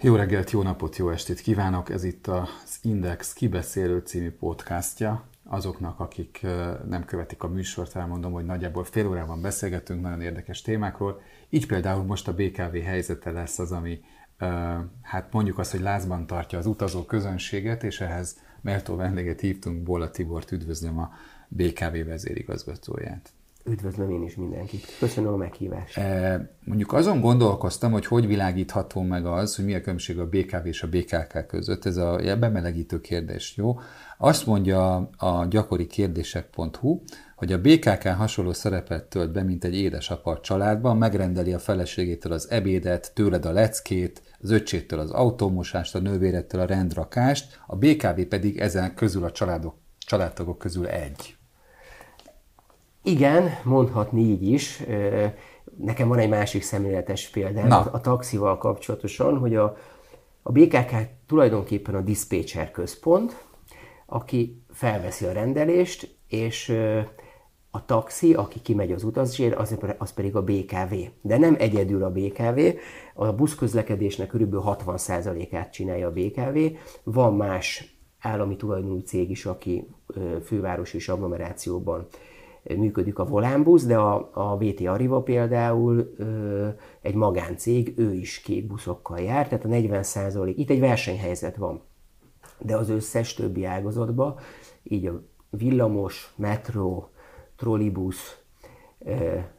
Jó 0.00 0.14
reggelt, 0.14 0.50
jó 0.50 0.62
napot, 0.62 0.96
jó 0.96 1.10
estét 1.10 1.40
kívánok! 1.40 1.90
Ez 1.90 2.04
itt 2.04 2.26
az 2.26 2.78
Index 2.82 3.32
Kibeszélő 3.32 3.98
című 3.98 4.30
podcastja. 4.30 5.24
Azoknak, 5.44 6.00
akik 6.00 6.46
nem 6.88 7.04
követik 7.04 7.42
a 7.42 7.48
műsort, 7.48 7.96
elmondom, 7.96 8.32
hogy 8.32 8.44
nagyjából 8.44 8.84
fél 8.84 9.06
órában 9.06 9.40
beszélgetünk 9.40 10.02
nagyon 10.02 10.20
érdekes 10.20 10.62
témákról. 10.62 11.20
Így 11.48 11.66
például 11.66 12.02
most 12.04 12.28
a 12.28 12.34
BKV 12.34 12.76
helyzete 12.76 13.30
lesz 13.30 13.58
az, 13.58 13.72
ami 13.72 14.00
hát 15.02 15.32
mondjuk 15.32 15.58
azt, 15.58 15.70
hogy 15.70 15.80
lázban 15.80 16.26
tartja 16.26 16.58
az 16.58 16.66
utazó 16.66 17.04
közönséget, 17.04 17.82
és 17.82 18.00
ehhez 18.00 18.38
méltó 18.60 18.96
vendéget 18.96 19.40
hívtunk, 19.40 19.82
Bola 19.82 20.10
Tibort, 20.10 20.52
üdvözlöm 20.52 20.98
a 20.98 21.12
BKV 21.48 22.06
vezérigazgatóját. 22.06 23.32
Üdvözlöm 23.68 24.10
én 24.10 24.22
is 24.22 24.36
mindenkit. 24.36 24.86
Köszönöm 24.98 25.32
a 25.32 25.36
meghívást. 25.36 25.98
E, 25.98 26.50
mondjuk 26.64 26.92
azon 26.92 27.20
gondolkoztam, 27.20 27.92
hogy 27.92 28.06
hogy 28.06 28.26
világítható 28.26 29.02
meg 29.02 29.26
az, 29.26 29.56
hogy 29.56 29.64
mi 29.64 29.74
a 29.74 29.80
különbség 29.80 30.18
a 30.18 30.28
BKV 30.28 30.66
és 30.66 30.82
a 30.82 30.88
BKK 30.88 31.46
között. 31.46 31.84
Ez 31.84 31.96
a 31.96 32.36
bemelegítő 32.38 33.00
kérdés, 33.00 33.56
jó? 33.56 33.78
Azt 34.18 34.46
mondja 34.46 34.96
a 35.16 35.46
gyakori 35.50 35.86
kérdések.hu, 35.86 37.02
hogy 37.36 37.52
a 37.52 37.60
BKK 37.60 38.08
hasonló 38.08 38.52
szerepet 38.52 39.04
tölt 39.04 39.32
be, 39.32 39.42
mint 39.42 39.64
egy 39.64 39.74
édesapa 39.74 40.30
a 40.30 40.40
családban, 40.40 40.96
megrendeli 40.96 41.52
a 41.52 41.58
feleségétől 41.58 42.32
az 42.32 42.50
ebédet, 42.50 43.14
tőled 43.14 43.44
a 43.44 43.52
leckét, 43.52 44.22
az 44.40 44.50
öccsétől 44.50 44.98
az 44.98 45.10
autómosást, 45.10 45.94
a 45.94 45.98
nővérettől 45.98 46.60
a 46.60 46.66
rendrakást, 46.66 47.60
a 47.66 47.76
BKV 47.76 48.20
pedig 48.20 48.58
ezen 48.58 48.94
közül 48.94 49.24
a 49.24 49.32
családok, 49.32 49.74
családtagok 49.98 50.58
közül 50.58 50.86
egy. 50.86 51.35
Igen, 53.06 53.50
mondhatni 53.64 54.20
így 54.20 54.42
is. 54.42 54.82
Nekem 55.78 56.08
van 56.08 56.18
egy 56.18 56.28
másik 56.28 56.62
szemléletes 56.62 57.28
példám 57.28 57.66
Na. 57.66 57.80
a 57.80 58.00
taxival 58.00 58.58
kapcsolatosan, 58.58 59.38
hogy 59.38 59.54
a, 59.54 59.76
a 60.42 60.52
BKK 60.52 60.92
tulajdonképpen 61.26 61.94
a 61.94 62.00
dispatcher 62.00 62.70
központ, 62.70 63.44
aki 64.06 64.62
felveszi 64.70 65.24
a 65.24 65.32
rendelést, 65.32 66.16
és 66.28 66.68
a 67.70 67.84
taxi, 67.84 68.34
aki 68.34 68.60
kimegy 68.60 68.92
az 68.92 69.04
utazásért, 69.04 69.58
az, 69.58 69.78
az 69.98 70.12
pedig 70.12 70.36
a 70.36 70.42
BKV. 70.42 70.94
De 71.20 71.38
nem 71.38 71.56
egyedül 71.58 72.04
a 72.04 72.10
BKV, 72.10 72.60
a 73.14 73.32
buszközlekedésnek 73.32 74.28
kb. 74.28 74.54
60%-át 74.54 75.72
csinálja 75.72 76.06
a 76.06 76.12
BKV, 76.12 76.58
van 77.02 77.36
más 77.36 77.98
állami 78.18 78.56
tulajdonú 78.56 78.98
cég 78.98 79.30
is, 79.30 79.46
aki 79.46 79.88
főváros 80.44 80.94
és 80.94 81.08
agglomerációban 81.08 82.06
működik 82.74 83.18
a 83.18 83.24
Volánbusz, 83.24 83.84
de 83.86 83.96
a, 83.96 84.30
a 84.32 84.56
VT 84.56 84.80
Arriva 84.80 85.22
például 85.22 86.14
ö, 86.16 86.68
egy 87.00 87.14
magáncég, 87.14 87.94
ő 87.96 88.12
is 88.12 88.40
kék 88.40 88.66
buszokkal 88.66 89.18
jár, 89.18 89.48
tehát 89.48 89.64
a 89.64 89.68
40 89.68 90.02
százalék, 90.02 90.58
itt 90.58 90.70
egy 90.70 90.80
versenyhelyzet 90.80 91.56
van, 91.56 91.80
de 92.58 92.76
az 92.76 92.88
összes 92.88 93.34
többi 93.34 93.64
ágazatban, 93.64 94.34
így 94.82 95.06
a 95.06 95.22
villamos, 95.50 96.32
metró, 96.36 97.10
trollibusz, 97.56 98.38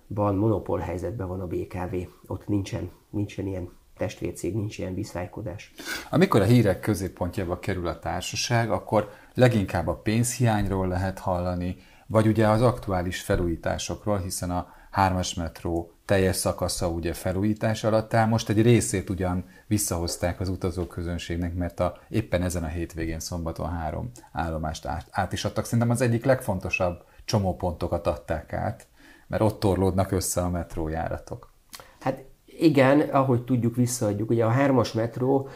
van 0.08 0.36
monopól 0.36 0.80
helyzetben 0.80 1.28
van 1.28 1.42
a 1.42 1.48
BKV, 1.48 1.96
ott 2.28 2.48
nincsen, 2.48 2.92
nincsen 3.10 3.48
ilyen 3.48 3.70
testvércég, 3.98 4.56
nincs 4.56 4.78
ilyen 4.78 4.94
viszálykodás. 4.94 5.74
Amikor 6.10 6.42
a 6.42 6.46
hírek 6.46 6.80
középpontjába 6.80 7.60
kerül 7.60 7.88
a 7.88 8.00
társaság, 8.00 8.72
akkor 8.72 9.10
leginkább 9.34 9.88
a 9.88 9.96
pénzhiányról 9.96 10.88
lehet 10.88 11.20
hallani, 11.20 11.76
vagy 12.08 12.28
ugye 12.28 12.48
az 12.48 12.62
aktuális 12.62 13.22
felújításokról, 13.22 14.18
hiszen 14.18 14.52
a 14.52 14.74
hármas 14.92 15.34
metró 15.34 15.92
teljes 16.06 16.36
szakasza 16.36 16.90
ugye 16.90 17.14
felújítás 17.14 17.84
alatt 17.84 18.14
áll. 18.14 18.28
Most 18.28 18.50
egy 18.50 18.62
részét 18.62 19.10
ugyan 19.10 19.46
visszahozták 19.68 20.40
az 20.40 20.50
utazóközönségnek, 20.50 21.54
mert 21.54 21.80
a, 21.80 21.98
éppen 22.10 22.42
ezen 22.42 22.64
a 22.64 22.68
hétvégén 22.68 23.20
szombaton 23.20 23.70
három 23.70 24.12
állomást 24.32 24.86
át, 24.86 25.08
át 25.12 25.34
is 25.34 25.46
adtak. 25.46 25.64
Szerintem 25.64 25.90
az 25.90 26.02
egyik 26.02 26.26
legfontosabb 26.26 27.04
csomópontokat 27.26 28.08
adták 28.08 28.54
át, 28.54 28.88
mert 29.28 29.42
ott 29.42 29.60
torlódnak 29.60 30.12
össze 30.12 30.42
a 30.42 30.50
metrójáratok. 30.50 31.52
Hát 32.00 32.24
igen, 32.46 33.00
ahogy 33.00 33.44
tudjuk, 33.44 33.76
visszaadjuk. 33.76 34.30
Ugye 34.30 34.46
a 34.46 34.50
hármas 34.50 34.94
metró 34.94 35.50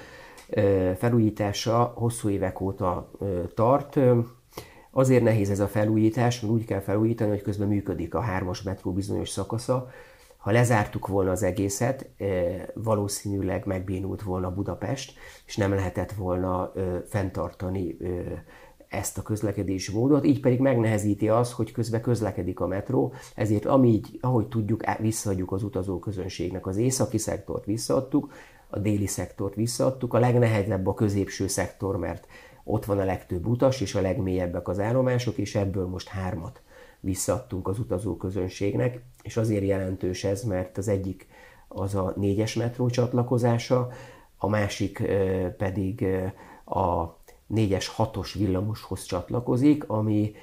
felújítása 0.98 1.94
hosszú 1.96 2.30
évek 2.30 2.62
óta 2.62 3.12
tart. 3.56 4.00
Azért 4.92 5.24
nehéz 5.24 5.50
ez 5.50 5.60
a 5.60 5.68
felújítás, 5.68 6.40
mert 6.40 6.54
úgy 6.54 6.66
kell 6.66 6.80
felújítani, 6.80 7.30
hogy 7.30 7.42
közben 7.42 7.68
működik 7.68 8.16
a 8.16 8.22
hármas 8.22 8.62
metró 8.62 8.94
bizonyos 8.94 9.30
szakasza. 9.30 9.90
Ha 10.38 10.52
lezártuk 10.52 11.08
volna 11.08 11.32
az 11.32 11.44
egészet, 11.44 12.10
valószínűleg 12.74 13.66
megbénult 13.66 14.22
volna 14.22 14.54
Budapest, 14.54 15.14
és 15.46 15.58
nem 15.58 15.74
lehetett 15.74 16.12
volna 16.12 16.72
fenntartani 17.08 17.98
ezt 18.88 19.18
a 19.18 19.22
közlekedési 19.22 19.94
módot, 19.94 20.26
így 20.26 20.40
pedig 20.40 20.60
megnehezíti 20.60 21.30
az, 21.30 21.52
hogy 21.52 21.72
közben 21.72 22.02
közlekedik 22.02 22.60
a 22.60 22.68
metró, 22.68 23.14
ezért 23.36 23.66
amíg, 23.66 24.06
ahogy 24.22 24.48
tudjuk, 24.48 24.84
visszaadjuk 25.00 25.52
az 25.52 25.64
utazó 25.64 26.00
közönségnek 26.00 26.68
az 26.68 26.78
északi 26.78 27.18
szektort 27.18 27.66
visszaadtuk, 27.66 28.34
a 28.70 28.80
déli 28.80 29.08
szektort 29.08 29.56
visszaadtuk, 29.56 30.14
a 30.14 30.20
legnehezebb 30.20 30.88
a 30.88 30.94
középső 30.94 31.48
szektor, 31.48 31.98
mert 31.98 32.28
ott 32.64 32.86
van 32.86 33.00
a 33.00 33.06
legtöbb 33.06 33.48
utas, 33.48 33.82
és 33.82 33.96
a 33.96 34.02
legmélyebbek 34.02 34.68
az 34.68 34.80
állomások, 34.80 35.38
és 35.38 35.56
ebből 35.56 35.88
most 35.88 36.08
hármat 36.08 36.62
visszadtunk 37.00 37.68
az 37.68 37.80
utazó 37.80 38.18
közönségnek, 38.18 39.04
és 39.22 39.38
azért 39.38 39.66
jelentős 39.66 40.24
ez, 40.24 40.44
mert 40.44 40.78
az 40.78 40.88
egyik 40.88 41.28
az 41.68 41.96
a 41.96 42.14
négyes 42.16 42.54
metró 42.54 42.90
csatlakozása, 42.90 43.90
a 44.38 44.48
másik 44.48 45.04
pedig 45.58 46.06
a 46.66 47.06
négyes 47.48 47.88
hatos 47.88 48.34
villamoshoz 48.34 49.04
csatlakozik, 49.04 49.90
ami 49.90 50.34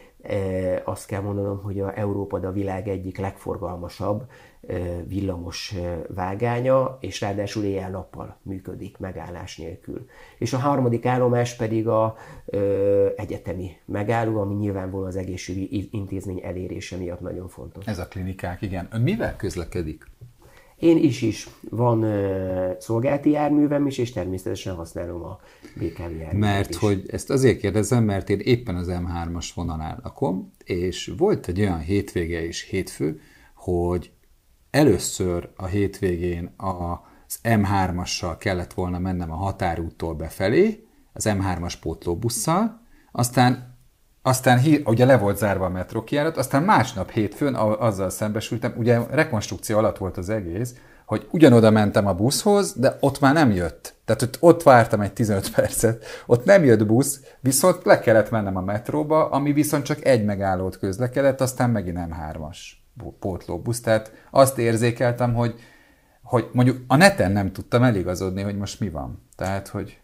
azt 0.84 1.06
kell 1.06 1.20
mondanom, 1.20 1.62
hogy 1.62 1.80
a 1.80 1.98
Európa, 1.98 2.38
a 2.38 2.52
világ 2.52 2.88
egyik 2.88 3.18
legforgalmasabb 3.18 4.30
villamos 5.06 5.74
vágánya, 6.08 6.98
és 7.00 7.20
ráadásul 7.20 7.64
éjjel-nappal 7.64 8.38
működik 8.42 8.98
megállás 8.98 9.56
nélkül. 9.56 10.06
És 10.38 10.52
a 10.52 10.58
harmadik 10.58 11.06
állomás 11.06 11.56
pedig 11.56 11.88
a 11.88 12.16
ö, 12.46 13.08
egyetemi 13.16 13.70
megálló, 13.84 14.40
ami 14.40 14.54
nyilvánvalóan 14.54 15.08
az 15.08 15.16
egészségügyi 15.16 15.88
intézmény 15.92 16.40
elérése 16.44 16.96
miatt 16.96 17.20
nagyon 17.20 17.48
fontos. 17.48 17.86
Ez 17.86 17.98
a 17.98 18.08
klinikák, 18.08 18.62
igen. 18.62 18.88
Ön 18.92 19.00
mivel 19.00 19.36
közlekedik? 19.36 20.04
Én 20.78 20.96
is 20.96 21.22
is. 21.22 21.48
Van 21.70 22.02
uh, 22.04 22.78
szolgálati 22.78 23.30
járművem 23.30 23.86
is, 23.86 23.98
és 23.98 24.12
természetesen 24.12 24.74
használom 24.74 25.22
a 25.22 25.40
BKV 25.74 26.00
járművet 26.00 26.32
Mert 26.32 26.70
is. 26.70 26.76
hogy 26.76 27.02
ezt 27.06 27.30
azért 27.30 27.58
kérdezem, 27.58 28.04
mert 28.04 28.30
én 28.30 28.38
éppen 28.38 28.74
az 28.74 28.86
M3-as 28.90 29.48
vonalán 29.54 30.00
lakom, 30.02 30.52
és 30.64 31.12
volt 31.16 31.48
egy 31.48 31.60
olyan 31.60 31.78
hétvége 31.78 32.44
és 32.44 32.62
hétfő, 32.62 33.20
hogy 33.54 34.10
először 34.70 35.50
a 35.56 35.66
hétvégén 35.66 36.54
az 36.56 37.38
M3-assal 37.42 38.36
kellett 38.38 38.72
volna 38.72 38.98
mennem 38.98 39.32
a 39.32 39.36
határúttól 39.36 40.14
befelé, 40.14 40.86
az 41.12 41.28
M3-as 41.28 41.74
pótlóbusszal, 41.80 42.80
aztán 43.12 43.76
aztán 44.22 44.60
ugye 44.84 45.04
le 45.04 45.18
volt 45.18 45.36
zárva 45.36 45.64
a 45.64 45.68
metrókiárat, 45.68 46.36
aztán 46.36 46.62
másnap 46.62 47.10
hétfőn 47.10 47.54
azzal 47.54 48.10
szembesültem, 48.10 48.74
ugye 48.76 49.00
rekonstrukció 49.10 49.78
alatt 49.78 49.98
volt 49.98 50.16
az 50.16 50.28
egész, 50.28 50.74
hogy 51.06 51.28
ugyanoda 51.30 51.70
mentem 51.70 52.06
a 52.06 52.14
buszhoz, 52.14 52.72
de 52.72 52.96
ott 53.00 53.20
már 53.20 53.34
nem 53.34 53.50
jött. 53.50 53.94
Tehát 54.04 54.22
ott, 54.22 54.36
ott 54.40 54.62
vártam 54.62 55.00
egy 55.00 55.12
15 55.12 55.50
percet, 55.50 56.04
ott 56.26 56.44
nem 56.44 56.64
jött 56.64 56.86
busz, 56.86 57.20
viszont 57.40 57.84
le 57.84 58.00
kellett 58.00 58.30
mennem 58.30 58.56
a 58.56 58.60
metróba, 58.60 59.30
ami 59.30 59.52
viszont 59.52 59.84
csak 59.84 60.04
egy 60.04 60.24
megállót 60.24 60.78
közlekedett, 60.78 61.40
aztán 61.40 61.70
megint 61.70 61.96
nem 61.96 62.10
hármas 62.10 62.87
pótlóbusz. 63.20 63.80
Tehát 63.80 64.12
azt 64.30 64.58
érzékeltem, 64.58 65.34
hogy, 65.34 65.54
hogy 66.22 66.48
mondjuk 66.52 66.78
a 66.86 66.96
neten 66.96 67.32
nem 67.32 67.52
tudtam 67.52 67.82
eligazodni, 67.82 68.42
hogy 68.42 68.56
most 68.56 68.80
mi 68.80 68.90
van. 68.90 69.22
Tehát, 69.36 69.68
hogy... 69.68 69.98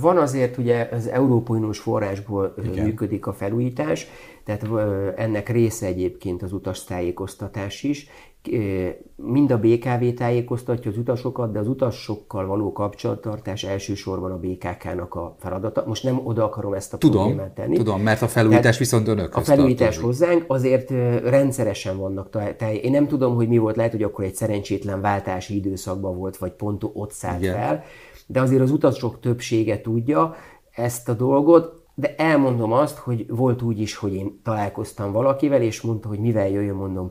Van 0.00 0.16
azért 0.16 0.58
ugye 0.58 0.88
az 0.92 1.06
Európai 1.06 1.58
Uniós 1.58 1.78
forrásból 1.78 2.54
Igen. 2.64 2.84
működik 2.84 3.26
a 3.26 3.32
felújítás, 3.32 4.06
tehát 4.44 4.66
ennek 5.16 5.48
része 5.48 5.86
egyébként 5.86 6.42
az 6.42 6.52
utastájékoztatás 6.52 7.82
is. 7.82 8.08
Mind 9.16 9.50
a 9.50 9.58
BKV 9.58 10.14
tájékoztatja 10.16 10.90
az 10.90 10.96
utasokat, 10.96 11.52
de 11.52 11.58
az 11.58 11.68
utasokkal 11.68 12.46
való 12.46 12.72
kapcsolattartás 12.72 13.64
elsősorban 13.64 14.30
a 14.30 14.38
BKK-nak 14.38 15.14
a 15.14 15.36
feladata. 15.38 15.84
Most 15.86 16.04
nem 16.04 16.20
oda 16.24 16.44
akarom 16.44 16.72
ezt 16.72 16.94
a 16.94 16.98
tudom, 16.98 17.24
problémát 17.24 17.54
tenni. 17.54 17.76
Tudom, 17.76 18.00
mert 18.00 18.22
a 18.22 18.28
felújítás 18.28 18.62
Tehát 18.62 18.78
viszont 18.78 19.08
önök. 19.08 19.36
A 19.36 19.40
felújítás 19.40 19.96
tartozik. 19.96 20.04
hozzánk 20.04 20.44
azért 20.46 20.90
rendszeresen 21.24 21.98
vannak. 21.98 22.30
Tehát 22.30 22.62
én 22.62 22.90
nem 22.90 23.06
tudom, 23.06 23.34
hogy 23.34 23.48
mi 23.48 23.58
volt, 23.58 23.76
lehet, 23.76 23.92
hogy 23.92 24.02
akkor 24.02 24.24
egy 24.24 24.34
szerencsétlen 24.34 25.00
váltási 25.00 25.56
időszakban 25.56 26.16
volt, 26.16 26.36
vagy 26.36 26.52
pont 26.52 26.82
ott 26.92 27.12
szállt 27.12 27.42
Igen. 27.42 27.54
fel, 27.54 27.82
de 28.26 28.40
azért 28.40 28.62
az 28.62 28.70
utasok 28.70 29.20
többsége 29.20 29.80
tudja 29.80 30.34
ezt 30.70 31.08
a 31.08 31.12
dolgot, 31.12 31.82
de 31.94 32.14
elmondom 32.16 32.72
azt, 32.72 32.98
hogy 32.98 33.26
volt 33.28 33.62
úgy 33.62 33.80
is, 33.80 33.96
hogy 33.96 34.14
én 34.14 34.40
találkoztam 34.44 35.12
valakivel, 35.12 35.62
és 35.62 35.80
mondta, 35.80 36.08
hogy 36.08 36.18
mivel 36.18 36.48
jöjjön, 36.48 36.76
mondom, 36.76 37.10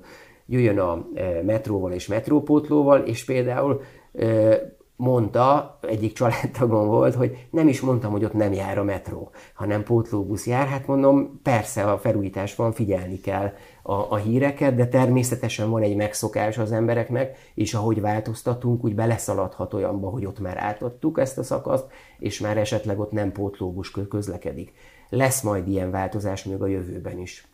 jöjjön 0.50 0.80
a 0.80 1.08
e, 1.14 1.44
metróval 1.44 1.92
és 1.92 2.08
metrópótlóval, 2.08 3.00
és 3.00 3.26
például 3.26 3.82
e, 4.14 4.78
mondta, 5.00 5.78
egyik 5.82 6.14
családtagon 6.14 6.88
volt, 6.88 7.16
hogy 7.16 7.48
nem 7.52 7.68
is 7.68 7.82
mondtam, 7.82 8.12
hogy 8.12 8.24
ott 8.24 8.34
nem 8.34 8.54
jár 8.54 8.78
a 8.78 8.84
metró, 8.84 9.32
hanem 9.54 9.84
pótlóbusz 9.84 10.48
jár. 10.48 10.68
Hát 10.68 10.88
mondom, 10.88 11.40
persze 11.44 11.84
a 11.84 11.98
felújítás 11.98 12.56
van, 12.56 12.72
figyelni 12.72 13.20
kell 13.20 13.54
a, 13.84 13.94
a 13.94 14.16
híreket, 14.16 14.76
de 14.76 14.88
természetesen 14.88 15.70
van 15.70 15.82
egy 15.82 15.96
megszokás 15.96 16.58
az 16.58 16.72
embereknek, 16.72 17.38
és 17.54 17.74
ahogy 17.74 18.02
változtatunk, 18.02 18.84
úgy 18.84 18.96
beleszaladhat 18.96 19.74
olyanba, 19.74 20.10
hogy 20.10 20.26
ott 20.26 20.40
már 20.40 20.58
átadtuk 20.58 21.20
ezt 21.20 21.38
a 21.38 21.44
szakaszt, 21.44 21.86
és 22.20 22.40
már 22.40 22.58
esetleg 22.58 23.00
ott 23.00 23.12
nem 23.12 23.32
pótlóbus 23.32 23.92
közlekedik. 24.10 24.74
Lesz 25.10 25.42
majd 25.42 25.68
ilyen 25.68 25.92
változás 25.92 26.44
még 26.44 26.62
a 26.62 26.68
jövőben 26.68 27.18
is. 27.18 27.48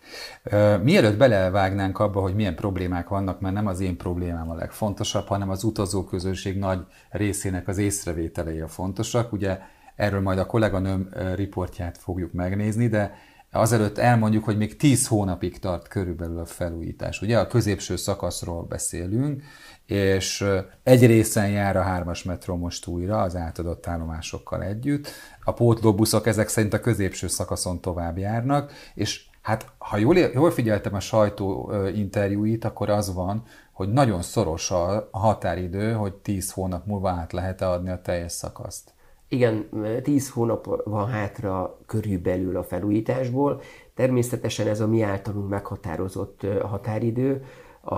Mielőtt 0.82 1.18
belevágnánk 1.18 2.00
abba, 2.00 2.22
hogy 2.22 2.36
milyen 2.36 2.56
problémák 2.56 3.08
vannak, 3.08 3.40
mert 3.40 3.54
nem 3.54 3.68
az 3.68 3.80
én 3.80 3.98
problémám 3.98 4.50
a 4.50 4.56
legfontosabb, 4.56 5.28
hanem 5.28 5.50
az 5.50 5.64
utazóközönség 5.64 6.58
nagy 6.58 6.86
részének 7.10 7.68
az 7.68 7.78
észrevételei 7.78 8.60
a 8.60 8.68
fontosak. 8.68 9.32
Ugye 9.32 9.60
erről 9.96 10.22
majd 10.22 10.38
a 10.38 10.46
kolléganőm 10.46 11.10
riportját 11.36 11.98
fogjuk 11.98 12.34
megnézni, 12.34 12.88
de 12.88 13.16
azelőtt 13.52 13.98
elmondjuk, 13.98 14.44
hogy 14.44 14.58
még 14.58 14.76
10 14.76 15.08
hónapig 15.08 15.60
tart 15.60 15.88
körülbelül 15.88 16.40
a 16.40 16.46
felújítás. 16.46 17.22
Ugye 17.22 17.40
a 17.40 17.48
középső 17.48 17.96
szakaszról 17.96 18.64
beszélünk, 18.64 19.44
és 19.86 20.46
egy 20.84 21.06
részen 21.06 21.50
jár 21.50 21.78
a 21.78 21.82
hármas 21.82 22.24
metró 22.24 22.56
most 22.56 22.88
újra 22.88 23.22
az 23.22 23.36
átadott 23.36 23.88
állomásokkal 23.88 24.64
együtt. 24.64 25.08
A 25.44 25.54
pótlóbuszok 25.54 26.28
ezek 26.28 26.48
szerint 26.48 26.74
a 26.74 26.80
középső 26.80 27.28
szakaszon 27.28 27.82
tovább 27.82 28.18
járnak, 28.18 28.72
és 28.94 29.26
hát 29.42 29.72
ha 29.78 29.98
jól, 29.98 30.18
jól 30.18 30.52
figyeltem 30.52 30.94
a 30.94 31.00
sajtó 31.00 31.72
interjúit, 31.96 32.66
akkor 32.66 32.90
az 32.90 33.14
van, 33.14 33.44
hogy 33.72 33.92
nagyon 33.92 34.22
szoros 34.22 34.72
a 34.72 35.10
határidő, 35.12 35.94
hogy 35.94 36.14
10 36.14 36.52
hónap 36.52 36.86
múlva 36.86 37.10
át 37.10 37.34
lehet 37.34 37.62
adni 37.62 37.90
a 37.90 38.02
teljes 38.02 38.32
szakaszt. 38.32 38.94
Igen, 39.28 39.70
10 40.04 40.30
hónap 40.30 40.84
van 40.84 41.08
hátra 41.08 41.80
körülbelül 41.86 42.58
a 42.58 42.64
felújításból. 42.64 43.62
Természetesen 43.94 44.68
ez 44.68 44.80
a 44.80 44.88
mi 44.88 45.02
általunk 45.02 45.50
meghatározott 45.50 46.42
határidő. 46.62 47.44
A, 47.86 47.96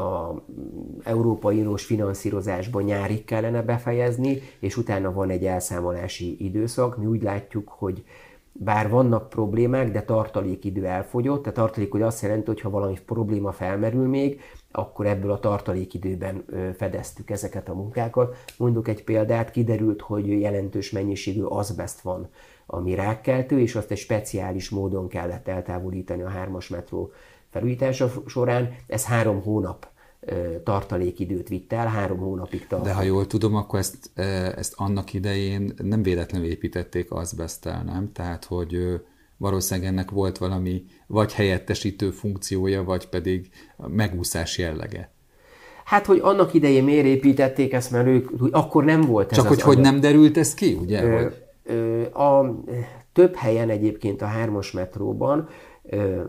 a 0.00 0.42
Európai 1.02 1.58
Uniós 1.58 1.84
finanszírozásban 1.84 2.82
nyárig 2.82 3.24
kellene 3.24 3.62
befejezni, 3.62 4.38
és 4.60 4.76
utána 4.76 5.12
van 5.12 5.30
egy 5.30 5.44
elszámolási 5.44 6.44
időszak. 6.44 6.96
Mi 6.96 7.06
úgy 7.06 7.22
látjuk, 7.22 7.68
hogy 7.68 8.04
bár 8.52 8.88
vannak 8.88 9.28
problémák, 9.28 9.90
de 9.90 10.02
tartalékidő 10.02 10.86
elfogyott. 10.86 11.42
Tehát 11.42 11.58
tartalék 11.58 11.90
hogy 11.90 12.02
azt 12.02 12.22
jelenti, 12.22 12.46
hogy 12.46 12.60
ha 12.60 12.70
valami 12.70 12.98
probléma 13.06 13.52
felmerül 13.52 14.08
még, 14.08 14.40
akkor 14.72 15.06
ebből 15.06 15.30
a 15.30 15.38
tartalékidőben 15.38 16.44
fedeztük 16.76 17.30
ezeket 17.30 17.68
a 17.68 17.74
munkákat. 17.74 18.36
Mondok 18.56 18.88
egy 18.88 19.04
példát, 19.04 19.50
kiderült, 19.50 20.00
hogy 20.00 20.40
jelentős 20.40 20.90
mennyiségű 20.90 21.42
azbest 21.42 22.00
van, 22.00 22.28
ami 22.66 22.94
rákkeltő, 22.94 23.60
és 23.60 23.74
azt 23.74 23.90
egy 23.90 23.98
speciális 23.98 24.70
módon 24.70 25.08
kellett 25.08 25.48
eltávolítani 25.48 26.22
a 26.22 26.28
hármas 26.28 26.68
metró 26.68 27.10
felújítása 27.50 28.12
során. 28.26 28.74
Ez 28.86 29.04
három 29.04 29.42
hónap 29.42 29.86
tartalékidőt 30.64 31.48
vitt 31.48 31.72
el, 31.72 31.86
három 31.86 32.18
hónapig 32.18 32.66
tart. 32.66 32.84
De 32.84 32.92
ha 32.92 33.02
jól 33.02 33.26
tudom, 33.26 33.54
akkor 33.54 33.78
ezt, 33.78 34.10
ezt 34.56 34.74
annak 34.76 35.12
idején 35.12 35.72
nem 35.82 36.02
véletlenül 36.02 36.48
építették 36.48 37.12
azbesztel, 37.12 37.82
nem? 37.82 38.12
Tehát, 38.12 38.44
hogy 38.44 39.00
valószínűleg 39.36 39.90
ennek 39.90 40.10
volt 40.10 40.38
valami 40.38 40.84
vagy 41.06 41.32
helyettesítő 41.32 42.10
funkciója, 42.10 42.84
vagy 42.84 43.08
pedig 43.08 43.50
megúszás 43.76 44.58
jellege. 44.58 45.10
Hát, 45.84 46.06
hogy 46.06 46.18
annak 46.22 46.54
idején 46.54 46.84
miért 46.84 47.06
építették 47.06 47.72
ezt, 47.72 47.90
mert 47.90 48.06
ők, 48.06 48.28
hogy 48.38 48.50
akkor 48.52 48.84
nem 48.84 49.00
volt 49.00 49.30
ez 49.30 49.36
Csak 49.36 49.46
hogy 49.46 49.60
hogy 49.60 49.78
nem 49.78 50.00
derült 50.00 50.36
ez 50.36 50.54
ki, 50.54 50.74
ugye? 50.74 51.02
Ö, 51.02 51.26
ö, 51.64 52.02
a, 52.02 52.62
több 53.12 53.34
helyen 53.34 53.70
egyébként 53.70 54.22
a 54.22 54.26
hármas 54.26 54.70
metróban 54.72 55.48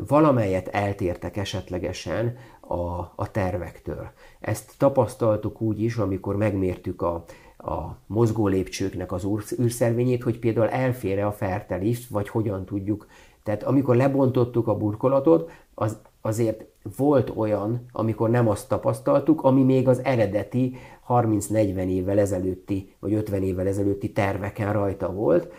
valamelyet 0.08 0.68
eltértek 0.68 1.38
esetlegesen 1.38 2.38
a, 2.62 3.00
a 3.16 3.32
tervektől. 3.32 4.10
Ezt 4.40 4.74
tapasztaltuk 4.78 5.62
úgy 5.62 5.82
is, 5.82 5.98
amikor 5.98 6.36
megmértük 6.36 7.02
a, 7.02 7.24
a 7.58 7.98
mozgó 8.08 8.48
lépcsőknek 8.48 9.12
az 9.12 9.28
űrszervényét, 9.62 10.24
hogy 10.24 10.40
például 10.40 10.70
elfére 10.70 11.26
a 11.26 11.32
fertelift, 11.32 12.10
vagy 12.10 12.30
hogyan 12.30 12.66
tudjuk. 12.66 13.08
Tehát 13.44 13.64
amikor 13.64 13.96
lebontottuk 13.96 14.68
a 14.68 14.78
burkolatot, 14.78 15.52
az, 15.74 15.98
azért 16.22 16.66
volt 16.98 17.32
olyan, 17.36 17.86
amikor 17.92 18.30
nem 18.30 18.48
azt 18.50 18.68
tapasztaltuk, 18.68 19.44
ami 19.44 19.64
még 19.64 19.88
az 19.88 20.04
eredeti 20.04 20.76
30-40 21.08 21.88
évvel 21.88 22.20
ezelőtti, 22.20 22.96
vagy 23.00 23.14
50 23.14 23.44
évvel 23.44 23.68
ezelőtti 23.68 24.12
terveken 24.12 24.74
rajta 24.74 25.12
volt, 25.12 25.54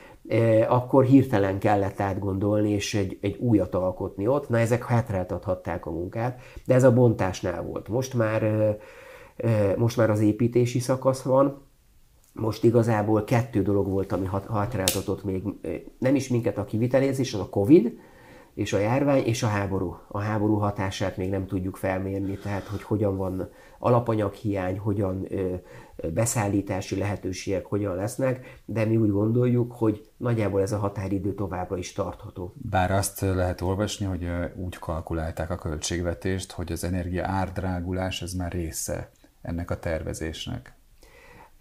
akkor 0.68 1.04
hirtelen 1.04 1.58
kellett 1.58 2.00
átgondolni, 2.00 2.70
és 2.70 2.94
egy, 2.94 3.18
egy 3.20 3.36
újat 3.36 3.74
alkotni 3.74 4.26
ott. 4.26 4.48
Na, 4.48 4.58
ezek 4.58 4.84
hátráltathatták 4.84 5.86
a 5.86 5.90
munkát, 5.90 6.40
de 6.66 6.74
ez 6.74 6.84
a 6.84 6.92
bontásnál 6.92 7.62
volt. 7.62 7.88
Most 7.88 8.14
már, 8.14 8.42
e, 8.42 8.78
e, 9.36 9.74
most 9.76 9.96
már 9.96 10.10
az 10.10 10.20
építési 10.20 10.78
szakasz 10.78 11.22
van, 11.22 11.62
most 12.32 12.64
igazából 12.64 13.24
kettő 13.24 13.62
dolog 13.62 13.88
volt, 13.88 14.12
ami 14.12 14.28
hátráltatott 14.48 15.24
még, 15.24 15.42
nem 15.98 16.14
is 16.14 16.28
minket 16.28 16.58
a 16.58 16.64
az 16.64 17.40
a 17.40 17.48
Covid, 17.48 17.98
és 18.54 18.72
a 18.72 18.78
járvány, 18.78 19.22
és 19.24 19.42
a 19.42 19.46
háború. 19.46 19.96
A 20.08 20.18
háború 20.18 20.54
hatását 20.54 21.16
még 21.16 21.30
nem 21.30 21.46
tudjuk 21.46 21.76
felmérni, 21.76 22.38
tehát 22.38 22.66
hogy 22.66 22.82
hogyan 22.82 23.16
van 23.16 23.50
alapanyaghiány, 23.78 24.78
hogyan 24.78 25.26
ö, 25.28 25.54
beszállítási 26.14 26.98
lehetőségek 26.98 27.66
hogyan 27.66 27.94
lesznek, 27.94 28.62
de 28.64 28.84
mi 28.84 28.96
úgy 28.96 29.10
gondoljuk, 29.10 29.72
hogy 29.72 30.10
nagyjából 30.16 30.60
ez 30.60 30.72
a 30.72 30.78
határidő 30.78 31.34
továbbra 31.34 31.76
is 31.76 31.92
tartható. 31.92 32.52
Bár 32.56 32.90
azt 32.90 33.20
lehet 33.20 33.60
olvasni, 33.60 34.06
hogy 34.06 34.28
úgy 34.54 34.78
kalkulálták 34.78 35.50
a 35.50 35.56
költségvetést, 35.56 36.52
hogy 36.52 36.72
az 36.72 36.84
energia 36.84 37.26
árdrágulás 37.26 38.22
ez 38.22 38.32
már 38.32 38.52
része 38.52 39.10
ennek 39.42 39.70
a 39.70 39.78
tervezésnek 39.78 40.78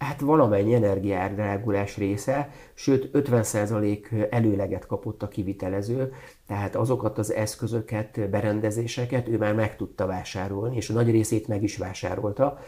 hát 0.00 0.20
valamennyi 0.20 0.74
energiárdrágulás 0.74 1.96
része, 1.96 2.50
sőt 2.74 3.10
50% 3.12 4.28
előleget 4.30 4.86
kapott 4.86 5.22
a 5.22 5.28
kivitelező, 5.28 6.12
tehát 6.46 6.76
azokat 6.76 7.18
az 7.18 7.32
eszközöket, 7.32 8.30
berendezéseket 8.30 9.28
ő 9.28 9.38
már 9.38 9.54
meg 9.54 9.76
tudta 9.76 10.06
vásárolni, 10.06 10.76
és 10.76 10.90
a 10.90 10.92
nagy 10.92 11.10
részét 11.10 11.48
meg 11.48 11.62
is 11.62 11.76
vásárolta. 11.76 12.58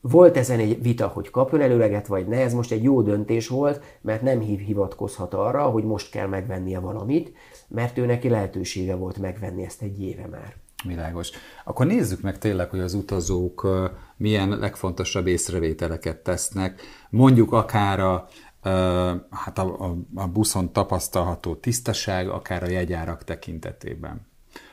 Volt 0.00 0.36
ezen 0.36 0.58
egy 0.58 0.82
vita, 0.82 1.06
hogy 1.06 1.30
kapjon 1.30 1.60
előleget, 1.60 2.06
vagy 2.06 2.26
ne, 2.26 2.40
ez 2.40 2.54
most 2.54 2.72
egy 2.72 2.82
jó 2.82 3.02
döntés 3.02 3.48
volt, 3.48 3.98
mert 4.00 4.22
nem 4.22 4.40
hivatkozhat 4.40 5.34
arra, 5.34 5.62
hogy 5.62 5.84
most 5.84 6.10
kell 6.10 6.26
megvennie 6.26 6.78
valamit, 6.78 7.32
mert 7.68 7.98
ő 7.98 8.06
neki 8.06 8.28
lehetősége 8.28 8.94
volt 8.94 9.18
megvenni 9.18 9.64
ezt 9.64 9.82
egy 9.82 10.02
éve 10.02 10.26
már. 10.26 10.61
Világos. 10.82 11.30
Akkor 11.64 11.86
nézzük 11.86 12.20
meg 12.20 12.38
tényleg, 12.38 12.70
hogy 12.70 12.80
az 12.80 12.94
utazók 12.94 13.68
milyen 14.16 14.48
legfontosabb 14.48 15.26
észrevételeket 15.26 16.16
tesznek, 16.16 16.80
mondjuk 17.10 17.52
akár 17.52 18.00
a, 18.00 18.28
hát 19.30 19.58
a, 19.58 19.84
a, 19.84 19.96
a 20.14 20.26
buszon 20.26 20.72
tapasztalható 20.72 21.54
tisztaság, 21.54 22.28
akár 22.28 22.62
a 22.62 22.68
jegyárak 22.68 23.24
tekintetében. 23.24 24.26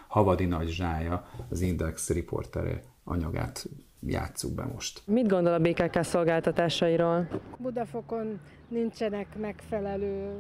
Havadi 0.07 0.45
Nagy 0.45 0.67
Zsája, 0.67 1.27
az 1.49 1.61
Index 1.61 2.09
riportere 2.09 2.81
anyagát 3.03 3.65
játsszuk 4.05 4.53
be 4.53 4.63
most. 4.73 5.01
Mit 5.05 5.27
gondol 5.27 5.53
a 5.53 5.59
BKK 5.59 6.03
szolgáltatásairól? 6.03 7.27
Budafokon 7.57 8.39
nincsenek 8.67 9.37
megfelelő 9.37 10.31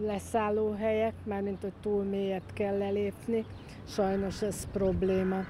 leszállóhelyek, 0.00 1.14
mármint 1.24 1.62
hogy 1.62 1.72
túl 1.80 2.02
mélyet 2.02 2.52
kell 2.52 2.78
lelépni. 2.78 3.44
Sajnos 3.86 4.42
ez 4.42 4.70
probléma, 4.70 5.40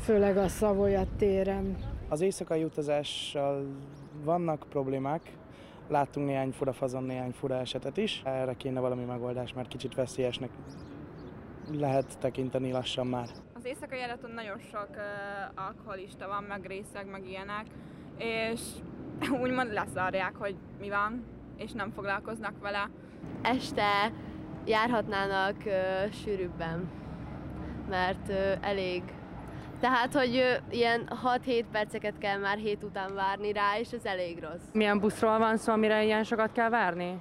főleg 0.00 0.36
a 0.36 0.48
Szavolyat 0.48 1.08
téren. 1.16 1.76
Az 2.08 2.20
éjszakai 2.20 2.64
utazással 2.64 3.66
vannak 4.24 4.66
problémák, 4.68 5.20
Láttunk 5.88 6.26
néhány 6.26 6.50
fura 6.50 6.72
fazon, 6.72 7.02
néhány 7.02 7.30
fura 7.30 7.54
esetet 7.54 7.96
is. 7.96 8.22
Erre 8.24 8.54
kéne 8.54 8.80
valami 8.80 9.04
megoldás, 9.04 9.52
mert 9.52 9.68
kicsit 9.68 9.94
veszélyesnek 9.94 10.50
lehet 11.72 12.18
tekinteni 12.18 12.72
lassan 12.72 13.06
már. 13.06 13.28
Az 13.52 13.64
éjszakai 13.64 13.98
járaton 13.98 14.30
nagyon 14.30 14.58
sok 14.58 14.88
uh, 14.90 15.64
alkoholista 15.66 16.28
van, 16.28 16.42
meg 16.42 16.66
részeg, 16.66 17.10
meg 17.10 17.28
ilyenek, 17.28 17.66
és 18.18 18.60
úgymond 19.42 19.72
leszarják, 19.72 20.36
hogy 20.36 20.56
mi 20.80 20.88
van, 20.88 21.24
és 21.56 21.72
nem 21.72 21.90
foglalkoznak 21.90 22.60
vele. 22.60 22.90
Este 23.42 24.12
járhatnának 24.64 25.56
uh, 25.66 26.12
sűrűbben, 26.12 26.90
mert 27.88 28.28
uh, 28.28 28.36
elég 28.60 29.02
tehát, 29.80 30.14
hogy 30.14 30.36
uh, 30.36 30.76
ilyen 30.76 31.12
6-7 31.46 31.64
perceket 31.72 32.18
kell 32.18 32.38
már 32.38 32.56
hét 32.56 32.84
után 32.84 33.14
várni 33.14 33.52
rá, 33.52 33.78
és 33.78 33.90
ez 33.92 34.04
elég 34.04 34.38
rossz. 34.40 34.62
Milyen 34.72 35.00
buszról 35.00 35.38
van 35.38 35.56
szó, 35.56 35.72
amire 35.72 36.04
ilyen 36.04 36.24
sokat 36.24 36.52
kell 36.52 36.68
várni? 36.68 37.18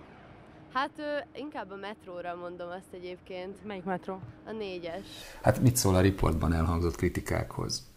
Hát 0.73 0.91
uh, 0.97 1.05
inkább 1.39 1.71
a 1.71 1.75
metróra 1.75 2.35
mondom 2.35 2.67
azt 2.69 2.93
egyébként. 2.93 3.65
Melyik 3.65 3.83
metró? 3.83 4.19
A 4.45 4.51
négyes. 4.51 5.05
Hát 5.41 5.59
mit 5.59 5.75
szól 5.75 5.95
a 5.95 6.01
riportban 6.01 6.53
elhangzott 6.53 6.95
kritikákhoz? 6.95 7.95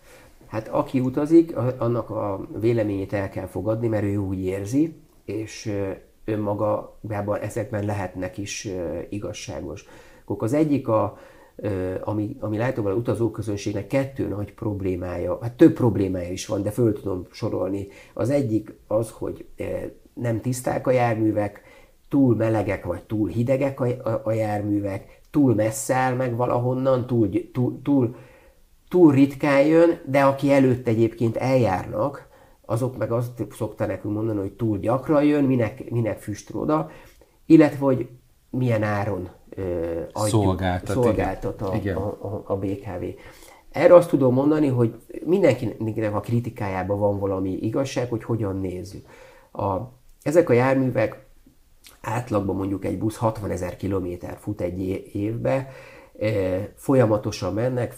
Hát 0.49 0.69
aki 0.69 1.01
utazik, 1.01 1.57
annak 1.79 2.11
a 2.11 2.47
véleményét 2.59 3.13
el 3.13 3.29
kell 3.29 3.47
fogadni, 3.47 3.89
mert 3.89 4.05
ő 4.05 4.17
úgy 4.17 4.45
érzi, 4.45 5.03
és 5.25 5.73
önmagában 6.25 7.41
ezekben 7.41 7.85
lehetnek 7.85 8.39
is 8.39 8.69
igazságos. 9.09 9.85
Az 10.25 10.53
egyik 10.53 10.89
a, 10.89 11.19
ami, 12.01 12.37
ami 12.41 12.57
látóval 12.57 12.95
utazóközönségnek 12.95 13.87
kettő 13.87 14.29
nagy 14.29 14.53
problémája, 14.55 15.39
hát 15.43 15.53
több 15.53 15.73
problémája 15.73 16.31
is 16.31 16.47
van, 16.47 16.63
de 16.63 16.71
föl 16.71 16.93
tudom 16.93 17.27
sorolni. 17.31 17.89
Az 18.15 18.31
egyik 18.31 18.75
az, 18.87 19.11
hogy 19.11 19.47
nem 20.15 20.41
tiszták 20.41 20.87
a 20.87 20.91
járművek, 20.91 21.63
túl 22.09 22.37
melegek 22.37 22.85
vagy 22.85 23.03
túl 23.03 23.29
hidegek 23.29 23.81
a, 23.81 24.21
a 24.25 24.33
járművek, 24.33 25.21
túl 25.31 25.55
messze 25.55 25.95
áll 25.95 26.15
meg 26.15 26.37
valahonnan, 26.37 27.07
túl, 27.07 27.31
túl, 27.53 27.81
túl, 27.83 28.17
túl 28.89 29.13
ritkán 29.13 29.67
jön, 29.67 30.01
de 30.07 30.23
aki 30.25 30.53
előtt 30.53 30.89
egyébként 30.89 31.37
eljárnak, 31.37 32.29
azok 32.71 32.97
meg 32.97 33.13
azt 33.13 33.47
szokta 33.51 33.87
nekünk 33.87 34.15
mondani, 34.15 34.39
hogy 34.39 34.53
túl 34.53 34.79
gyakran 34.79 35.25
jön, 35.25 35.45
minek, 35.45 35.91
minek 35.91 36.19
füstul 36.19 36.61
oda, 36.61 36.91
illetve 37.47 37.85
hogy 37.85 38.09
milyen 38.51 38.83
áron 38.83 39.29
ö, 39.51 39.63
adjuk, 40.13 40.43
szolgáltat, 40.43 41.03
szolgáltat 41.03 41.63
a, 41.63 41.73
A, 41.73 42.27
a, 42.27 42.43
a 42.47 42.57
BKV. 42.57 43.05
Erre 43.71 43.95
azt 43.95 44.09
tudom 44.09 44.35
mondani, 44.35 44.67
hogy 44.67 44.95
mindenkinek 45.25 46.15
a 46.15 46.21
kritikájában 46.21 46.99
van 46.99 47.19
valami 47.19 47.51
igazság, 47.51 48.09
hogy 48.09 48.25
hogyan 48.25 48.57
nézzük. 48.57 49.07
A, 49.53 49.77
ezek 50.23 50.49
a 50.49 50.53
járművek 50.53 51.27
átlagban 52.01 52.57
mondjuk 52.57 52.85
egy 52.85 52.99
busz 52.99 53.17
60 53.17 53.51
ezer 53.51 53.77
kilométer 53.77 54.37
fut 54.41 54.61
egy 54.61 54.81
évbe, 55.13 55.69
folyamatosan 56.75 57.55
mennek, 57.55 57.97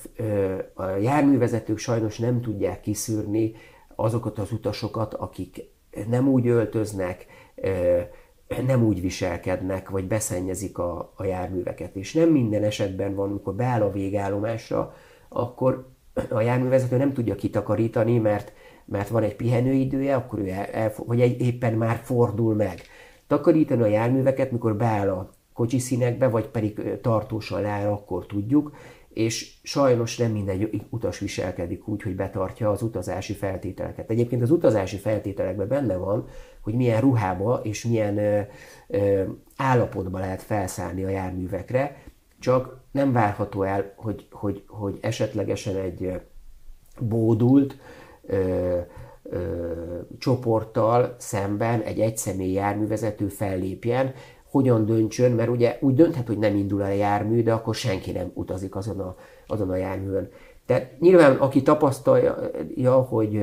a 0.75 0.85
járművezetők 0.85 1.79
sajnos 1.79 2.19
nem 2.19 2.41
tudják 2.41 2.81
kiszűrni 2.81 3.52
azokat 3.97 4.39
az 4.39 4.53
utasokat, 4.53 5.15
akik 5.15 5.71
nem 6.09 6.29
úgy 6.29 6.47
öltöznek, 6.47 7.27
nem 8.67 8.85
úgy 8.85 9.01
viselkednek, 9.01 9.91
vagy 9.91 10.07
beszennyezik 10.07 10.79
a, 10.79 11.13
a 11.17 11.25
járműveket. 11.25 11.97
És 11.97 12.13
nem 12.13 12.29
minden 12.29 12.63
esetben 12.63 13.15
van, 13.15 13.31
amikor 13.31 13.55
beáll 13.55 13.83
a 13.83 13.93
végállomásra, 13.93 14.95
akkor 15.29 15.89
a 16.31 16.41
járművezető 16.41 16.97
nem 16.97 17.13
tudja 17.13 17.35
kitakarítani, 17.35 18.19
mert, 18.19 18.53
mert 18.85 19.09
van 19.09 19.23
egy 19.23 19.37
pihenőidője, 19.37 20.15
akkor 20.15 20.39
ő 20.39 20.49
el, 20.49 20.65
el, 20.65 20.93
vagy 20.97 21.21
egy, 21.21 21.41
éppen 21.41 21.75
már 21.75 22.01
fordul 22.05 22.55
meg. 22.55 22.81
Takarítani 23.27 23.83
a 23.83 23.87
járműveket, 23.87 24.51
mikor 24.51 24.77
beáll 24.77 25.09
a 25.09 25.31
kocsi 25.53 25.79
színekbe, 25.79 26.29
vagy 26.29 26.47
pedig 26.49 27.01
tartósan 27.01 27.61
leáll, 27.61 27.93
akkor 27.93 28.27
tudjuk, 28.27 28.75
és 29.14 29.54
sajnos 29.62 30.16
nem 30.16 30.31
minden 30.31 30.69
utas 30.90 31.19
viselkedik 31.19 31.88
úgy, 31.88 32.02
hogy 32.02 32.16
betartja 32.16 32.71
az 32.71 32.83
utazási 32.83 33.33
feltételeket. 33.33 34.11
Egyébként 34.11 34.42
az 34.42 34.50
utazási 34.50 34.97
feltételekben 34.97 35.69
benne 35.69 35.97
van, 35.97 36.26
hogy 36.61 36.75
milyen 36.75 37.00
ruhába 37.00 37.61
és 37.62 37.85
milyen 37.85 38.19
ö, 38.19 38.40
ö, 38.88 39.23
állapotba 39.57 40.19
lehet 40.19 40.42
felszállni 40.42 41.04
a 41.04 41.09
járművekre, 41.09 42.02
csak 42.38 42.81
nem 42.90 43.12
várható 43.12 43.62
el, 43.62 43.92
hogy, 43.97 44.26
hogy, 44.31 44.64
hogy 44.66 44.99
esetlegesen 45.00 45.76
egy 45.76 46.21
bódult 47.00 47.76
ö, 48.23 48.78
ö, 49.23 49.61
csoporttal 50.19 51.16
szemben 51.19 51.81
egy 51.81 52.00
egyszemély 52.00 52.52
járművezető 52.52 53.28
fellépjen, 53.28 54.14
hogyan 54.53 54.85
döntsön, 54.85 55.33
mert 55.33 55.49
ugye 55.49 55.79
úgy 55.81 55.95
dönthet, 55.95 56.27
hogy 56.27 56.39
nem 56.39 56.57
indul 56.57 56.83
el 56.83 56.91
a 56.91 56.95
jármű, 56.95 57.43
de 57.43 57.53
akkor 57.53 57.75
senki 57.75 58.11
nem 58.11 58.31
utazik 58.35 58.77
azon 58.77 59.01
a, 59.01 59.17
azon 59.47 59.71
a 59.71 59.77
járművön. 59.77 60.29
Tehát 60.67 61.01
nyilván, 61.01 61.37
aki 61.37 61.63
tapasztalja, 61.63 62.35
hogy, 63.09 63.41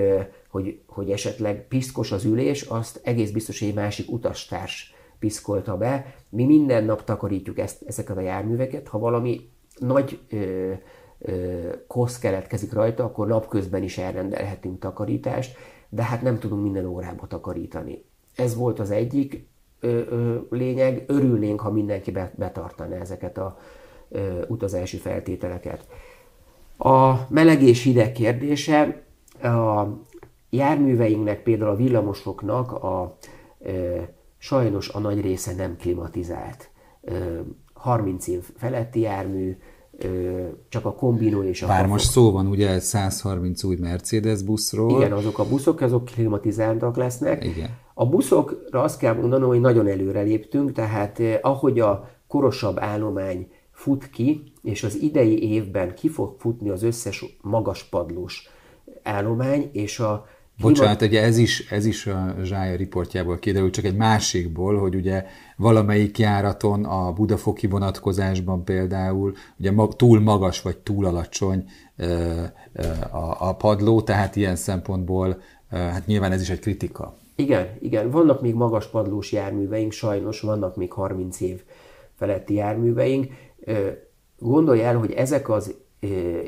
hogy, 0.49 0.79
hogy 0.87 1.11
esetleg 1.11 1.67
piszkos 1.67 2.11
az 2.11 2.25
ülés, 2.25 2.61
azt 2.61 2.99
egész 3.03 3.31
biztos, 3.31 3.59
hogy 3.59 3.67
egy 3.67 3.73
másik 3.73 4.11
utastárs 4.11 4.93
piszkolta 5.19 5.77
be. 5.77 6.15
Mi 6.29 6.45
minden 6.45 6.83
nap 6.83 7.03
takarítjuk 7.03 7.59
ezt, 7.59 7.83
ezeket 7.87 8.17
a 8.17 8.21
járműveket. 8.21 8.87
Ha 8.87 8.99
valami 8.99 9.49
nagy 9.79 10.19
ö, 10.29 10.71
ö, 11.19 11.69
kosz 11.87 12.19
keletkezik 12.19 12.73
rajta, 12.73 13.03
akkor 13.03 13.27
napközben 13.27 13.83
is 13.83 13.97
elrendelhetünk 13.97 14.79
takarítást, 14.79 15.57
de 15.89 16.03
hát 16.03 16.21
nem 16.21 16.39
tudunk 16.39 16.63
minden 16.63 16.85
órába 16.85 17.27
takarítani. 17.27 18.03
Ez 18.35 18.55
volt 18.55 18.79
az 18.79 18.91
egyik 18.91 19.47
lényeg, 20.49 21.03
örülnénk, 21.07 21.59
ha 21.59 21.71
mindenki 21.71 22.11
betartaná 22.35 22.95
ezeket 22.95 23.37
a 23.37 23.57
utazási 24.47 24.97
feltételeket. 24.97 25.87
A 26.77 27.13
meleg 27.29 27.61
és 27.61 27.83
hideg 27.83 28.11
kérdése, 28.11 29.03
a 29.41 29.87
járműveinknek, 30.49 31.43
például 31.43 31.69
a 31.69 31.75
villamosoknak 31.75 32.71
a, 32.71 33.17
sajnos 34.37 34.89
a 34.89 34.99
nagy 34.99 35.21
része 35.21 35.55
nem 35.55 35.75
klimatizált. 35.77 36.69
Ö, 37.01 37.39
30 37.73 38.27
év 38.27 38.43
feletti 38.57 38.99
jármű, 38.99 39.57
csak 40.69 40.85
a 40.85 40.93
kombinó 40.93 41.43
és 41.43 41.61
a 41.61 41.67
Bár 41.67 41.87
most 41.87 42.09
szó 42.09 42.31
van 42.31 42.47
ugye 42.47 42.79
130 42.79 43.63
új 43.63 43.75
Mercedes 43.75 44.41
buszról. 44.41 45.01
Igen, 45.01 45.11
azok 45.11 45.39
a 45.39 45.47
buszok, 45.47 45.81
azok 45.81 46.05
klimatizáltak 46.05 46.97
lesznek. 46.97 47.45
Igen. 47.45 47.69
A 47.99 48.05
buszokra 48.05 48.81
azt 48.81 48.99
kell 48.99 49.13
mondanom, 49.13 49.49
hogy 49.49 49.59
nagyon 49.59 49.87
előre 49.87 50.21
léptünk, 50.21 50.71
tehát 50.71 51.21
ahogy 51.41 51.79
a 51.79 52.09
korosabb 52.27 52.79
állomány 52.79 53.51
fut 53.71 54.09
ki, 54.09 54.43
és 54.61 54.83
az 54.83 54.95
idei 55.01 55.51
évben 55.51 55.93
ki 55.93 56.09
fog 56.09 56.35
futni 56.37 56.69
az 56.69 56.83
összes 56.83 57.25
magaspadlós 57.41 58.49
állomány, 59.03 59.69
és 59.71 59.99
a 59.99 60.25
Bocsánat, 60.61 61.01
ugye 61.01 61.23
ez 61.23 61.37
is, 61.37 61.71
ez 61.71 61.85
is 61.85 62.07
a 62.07 62.35
Zsája 62.43 62.75
riportjából 62.75 63.39
kiderült, 63.39 63.73
csak 63.73 63.85
egy 63.85 63.95
másikból, 63.95 64.77
hogy 64.77 64.95
ugye 64.95 65.25
valamelyik 65.57 66.17
járaton 66.17 66.85
a 66.85 67.13
budafoki 67.13 67.67
vonatkozásban 67.67 68.63
például 68.63 69.33
ugye 69.57 69.71
túl 69.95 70.19
magas 70.19 70.61
vagy 70.61 70.77
túl 70.77 71.05
alacsony 71.05 71.65
a, 73.11 73.47
a 73.47 73.55
padló, 73.55 74.01
tehát 74.01 74.35
ilyen 74.35 74.55
szempontból 74.55 75.41
hát 75.69 76.05
nyilván 76.05 76.31
ez 76.31 76.41
is 76.41 76.49
egy 76.49 76.59
kritika. 76.59 77.17
Igen, 77.39 77.77
igen, 77.81 78.09
vannak 78.09 78.41
még 78.41 78.53
magas 78.53 78.87
padlós 78.87 79.31
járműveink, 79.31 79.91
sajnos 79.91 80.41
vannak 80.41 80.75
még 80.75 80.91
30 80.91 81.41
év 81.41 81.63
feletti 82.15 82.53
járműveink. 82.53 83.27
Gondolj 84.37 84.81
el, 84.81 84.97
hogy 84.97 85.11
ezek 85.11 85.49
az 85.49 85.75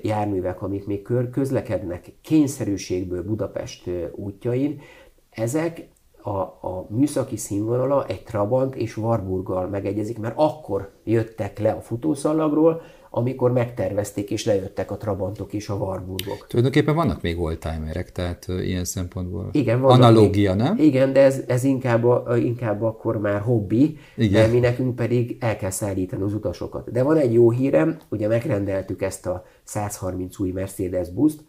járművek, 0.01 0.61
amik 0.61 0.85
még 0.85 1.07
közlekednek 1.31 2.13
kényszerűségből 2.21 3.23
Budapest 3.23 3.89
útjain, 4.15 4.81
ezek 5.29 5.87
a, 6.23 6.39
a 6.39 6.87
műszaki 6.89 7.37
színvonala 7.37 8.05
egy 8.05 8.23
Trabant 8.23 8.75
és 8.75 8.97
Warburggal 8.97 9.67
megegyezik, 9.67 10.19
mert 10.19 10.33
akkor 10.37 10.91
jöttek 11.03 11.59
le 11.59 11.71
a 11.71 11.81
futószalagról, 11.81 12.81
amikor 13.13 13.51
megtervezték 13.51 14.31
és 14.31 14.45
lejöttek 14.45 14.91
a 14.91 14.97
Trabantok 14.97 15.53
és 15.53 15.69
a 15.69 15.73
Warburgok. 15.73 16.45
Tulajdonképpen 16.47 16.95
vannak 16.95 17.21
még 17.21 17.39
oldtimerek, 17.39 18.11
tehát 18.11 18.45
ilyen 18.47 18.85
szempontból 18.85 19.49
igen, 19.51 19.83
analógia, 19.83 20.55
még, 20.55 20.63
nem? 20.63 20.77
Igen, 20.77 21.13
de 21.13 21.21
ez, 21.21 21.41
ez 21.47 21.63
inkább, 21.63 22.05
inkább 22.37 22.81
akkor 22.81 23.17
már 23.17 23.41
hobbi, 23.41 23.97
igen. 24.15 24.49
mi 24.49 24.59
nekünk 24.59 24.95
pedig 24.95 25.37
el 25.39 25.55
kell 25.55 25.69
szállítani 25.69 26.23
az 26.23 26.33
utasokat. 26.33 26.91
De 26.91 27.03
van 27.03 27.17
egy 27.17 27.33
jó 27.33 27.51
hírem, 27.51 27.97
ugye 28.09 28.27
megrendeltük 28.27 29.01
ezt 29.01 29.25
a 29.25 29.45
130 29.63 30.39
új 30.39 30.51
Mercedes 30.51 31.09
buszt, 31.09 31.43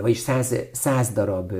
vagyis 0.00 0.18
100, 0.18 0.54
100 0.72 1.10
darab 1.10 1.52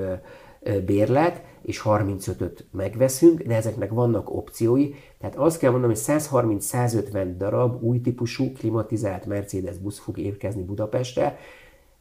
bérlet, 0.85 1.43
és 1.63 1.83
35-öt 1.85 2.67
megveszünk, 2.71 3.43
de 3.43 3.55
ezeknek 3.55 3.91
vannak 3.91 4.31
opciói, 4.31 4.91
tehát 5.19 5.37
azt 5.37 5.59
kell 5.59 5.71
mondanom, 5.71 5.97
hogy 5.97 6.05
130-150 6.21 7.35
darab 7.37 7.83
új 7.83 8.01
típusú 8.01 8.53
klimatizált 8.53 9.27
Mercedes 9.27 9.79
busz 9.79 9.99
fog 9.99 10.19
érkezni 10.19 10.63
Budapestre 10.63 11.39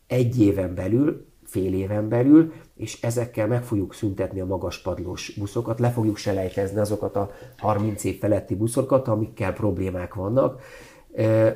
egy 0.07 0.41
éven 0.41 0.75
belül, 0.75 1.25
fél 1.43 1.73
éven 1.73 2.09
belül, 2.09 2.53
és 2.75 3.01
ezekkel 3.01 3.47
meg 3.47 3.63
fogjuk 3.63 3.93
szüntetni 3.93 4.39
a 4.39 4.45
magas 4.45 4.81
padlós 4.81 5.33
buszokat, 5.37 5.79
le 5.79 5.89
fogjuk 5.89 6.17
selejtezni 6.17 6.79
azokat 6.79 7.15
a 7.15 7.31
30 7.57 8.03
év 8.03 8.19
feletti 8.19 8.55
buszokat, 8.55 9.07
amikkel 9.07 9.53
problémák 9.53 10.13
vannak. 10.13 10.61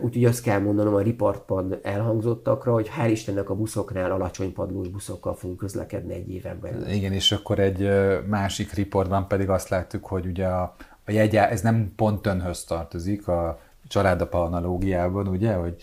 Úgyhogy 0.01 0.25
azt 0.25 0.43
kell 0.43 0.59
mondanom 0.59 0.93
a 0.93 1.01
riportban 1.01 1.79
elhangzottakra, 1.81 2.73
hogy 2.73 2.89
hál' 2.99 3.09
Istennek 3.11 3.49
a 3.49 3.55
buszoknál 3.55 4.11
alacsony 4.11 4.53
padlós 4.53 4.87
buszokkal 4.87 5.35
fogunk 5.35 5.59
közlekedni 5.59 6.13
egy 6.13 6.31
éven 6.31 6.59
belül. 6.61 6.87
Igen, 6.87 7.11
és 7.11 7.31
akkor 7.31 7.59
egy 7.59 7.89
másik 8.27 8.73
riportban 8.73 9.27
pedig 9.27 9.49
azt 9.49 9.69
láttuk, 9.69 10.05
hogy 10.05 10.25
ugye 10.25 10.45
a, 10.47 10.75
a 11.05 11.11
jegyá, 11.11 11.47
ez 11.47 11.61
nem 11.61 11.93
pont 11.95 12.27
önhöz 12.27 12.63
tartozik 12.63 13.27
a 13.27 13.59
családapa 13.91 14.43
analógiában, 14.43 15.27
ugye, 15.27 15.53
hogy 15.53 15.75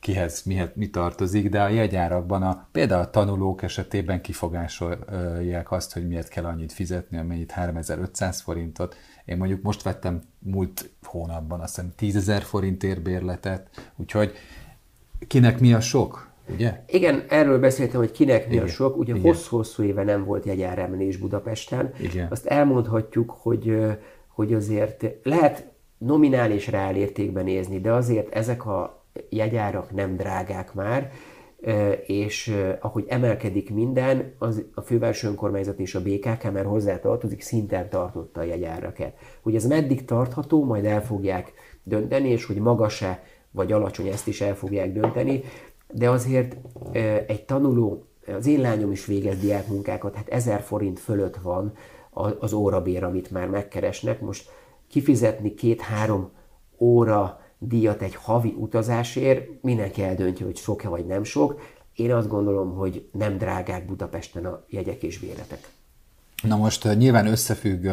kihez 0.00 0.42
mihez, 0.42 0.68
mi 0.74 0.90
tartozik, 0.90 1.48
de 1.48 1.62
a 1.62 1.68
jegyárakban 1.68 2.42
a, 2.42 2.68
például 2.72 3.02
a 3.02 3.10
tanulók 3.10 3.62
esetében 3.62 4.20
kifogásolják 4.20 5.72
azt, 5.72 5.92
hogy 5.92 6.06
miért 6.06 6.28
kell 6.28 6.44
annyit 6.44 6.72
fizetni, 6.72 7.18
amennyit 7.18 7.50
3500 7.50 8.40
forintot. 8.40 8.96
Én 9.24 9.36
mondjuk 9.36 9.62
most 9.62 9.82
vettem 9.82 10.22
múlt 10.38 10.90
hónapban 11.02 11.60
azt 11.60 11.74
hiszem 11.74 11.92
10 11.96 12.32
forintért 12.44 13.02
bérletet, 13.02 13.92
úgyhogy 13.96 14.32
kinek 15.26 15.60
mi 15.60 15.74
a 15.74 15.80
sok, 15.80 16.30
ugye? 16.52 16.82
Igen, 16.86 17.24
erről 17.28 17.58
beszéltem, 17.58 18.00
hogy 18.00 18.10
kinek 18.10 18.48
mi 18.48 18.54
Igen. 18.54 18.64
a 18.64 18.68
sok. 18.68 18.96
Ugye 18.96 19.20
hosszú-hosszú 19.20 19.82
éve 19.82 20.02
nem 20.02 20.24
volt 20.24 20.44
jegyáremelés 20.44 21.16
Budapesten. 21.16 21.92
Igen. 22.00 22.26
Azt 22.30 22.46
elmondhatjuk, 22.46 23.30
hogy, 23.30 23.76
hogy 24.26 24.54
azért 24.54 25.04
lehet 25.22 25.74
nominális 25.98 26.68
reálértékben 26.68 27.44
nézni, 27.44 27.80
de 27.80 27.92
azért 27.92 28.34
ezek 28.34 28.66
a 28.66 29.04
jegyárak 29.28 29.92
nem 29.92 30.16
drágák 30.16 30.74
már, 30.74 31.10
és 32.06 32.56
ahogy 32.80 33.04
emelkedik 33.08 33.74
minden, 33.74 34.34
az 34.38 34.64
a 34.74 34.80
fővárosi 34.80 35.26
önkormányzat 35.26 35.80
és 35.80 35.94
a 35.94 36.02
BKK 36.02 36.52
már 36.52 36.64
hozzá 36.64 36.98
tartozik, 36.98 37.40
szinten 37.40 37.88
tartotta 37.88 38.40
a 38.40 38.44
jegyárakat. 38.44 39.12
Hogy 39.42 39.54
ez 39.54 39.66
meddig 39.66 40.04
tartható, 40.04 40.64
majd 40.64 40.84
el 40.84 41.04
fogják 41.04 41.52
dönteni, 41.82 42.28
és 42.28 42.44
hogy 42.44 42.56
magas-e 42.56 43.22
vagy 43.50 43.72
alacsony, 43.72 44.06
ezt 44.06 44.26
is 44.26 44.40
el 44.40 44.54
fogják 44.54 44.92
dönteni, 44.92 45.42
de 45.92 46.10
azért 46.10 46.56
egy 47.26 47.44
tanuló, 47.44 48.06
az 48.36 48.46
én 48.46 48.60
lányom 48.60 48.92
is 48.92 49.06
végez 49.06 49.40
diákmunkákat, 49.40 50.14
hát 50.14 50.28
1000 50.28 50.60
forint 50.60 51.00
fölött 51.00 51.36
van 51.36 51.72
az 52.38 52.52
órabér, 52.52 53.04
amit 53.04 53.30
már 53.30 53.48
megkeresnek. 53.48 54.20
Most 54.20 54.50
kifizetni 54.88 55.54
két-három 55.54 56.30
óra 56.78 57.40
díjat 57.58 58.02
egy 58.02 58.14
havi 58.14 58.54
utazásért, 58.58 59.62
mindenki 59.62 60.02
eldöntje, 60.02 60.46
hogy 60.46 60.56
sok-e 60.56 60.88
vagy 60.88 61.06
nem 61.06 61.24
sok. 61.24 61.60
Én 61.94 62.14
azt 62.14 62.28
gondolom, 62.28 62.74
hogy 62.74 63.08
nem 63.12 63.38
drágák 63.38 63.86
Budapesten 63.86 64.44
a 64.44 64.64
jegyek 64.68 65.02
és 65.02 65.18
véletek. 65.18 65.68
Na 66.42 66.56
most 66.56 66.96
nyilván 66.96 67.26
összefügg 67.26 67.88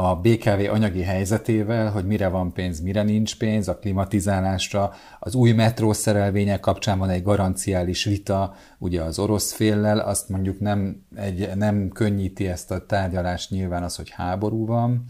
a 0.00 0.16
BKV 0.16 0.72
anyagi 0.72 1.02
helyzetével, 1.02 1.90
hogy 1.90 2.06
mire 2.06 2.28
van 2.28 2.52
pénz, 2.52 2.80
mire 2.80 3.02
nincs 3.02 3.36
pénz, 3.36 3.68
a 3.68 3.78
klimatizálásra, 3.78 4.92
az 5.18 5.34
új 5.34 5.52
metró 5.52 5.92
szerelvények 5.92 6.60
kapcsán 6.60 6.98
van 6.98 7.08
egy 7.08 7.22
garanciális 7.22 8.04
vita, 8.04 8.54
ugye 8.78 9.02
az 9.02 9.18
orosz 9.18 9.52
féllel, 9.52 9.98
azt 9.98 10.28
mondjuk 10.28 10.60
nem, 10.60 11.06
egy, 11.16 11.50
nem 11.54 11.88
könnyíti 11.88 12.48
ezt 12.48 12.70
a 12.70 12.86
tárgyalást 12.86 13.50
nyilván 13.50 13.82
az, 13.82 13.96
hogy 13.96 14.10
háború 14.10 14.66
van, 14.66 15.04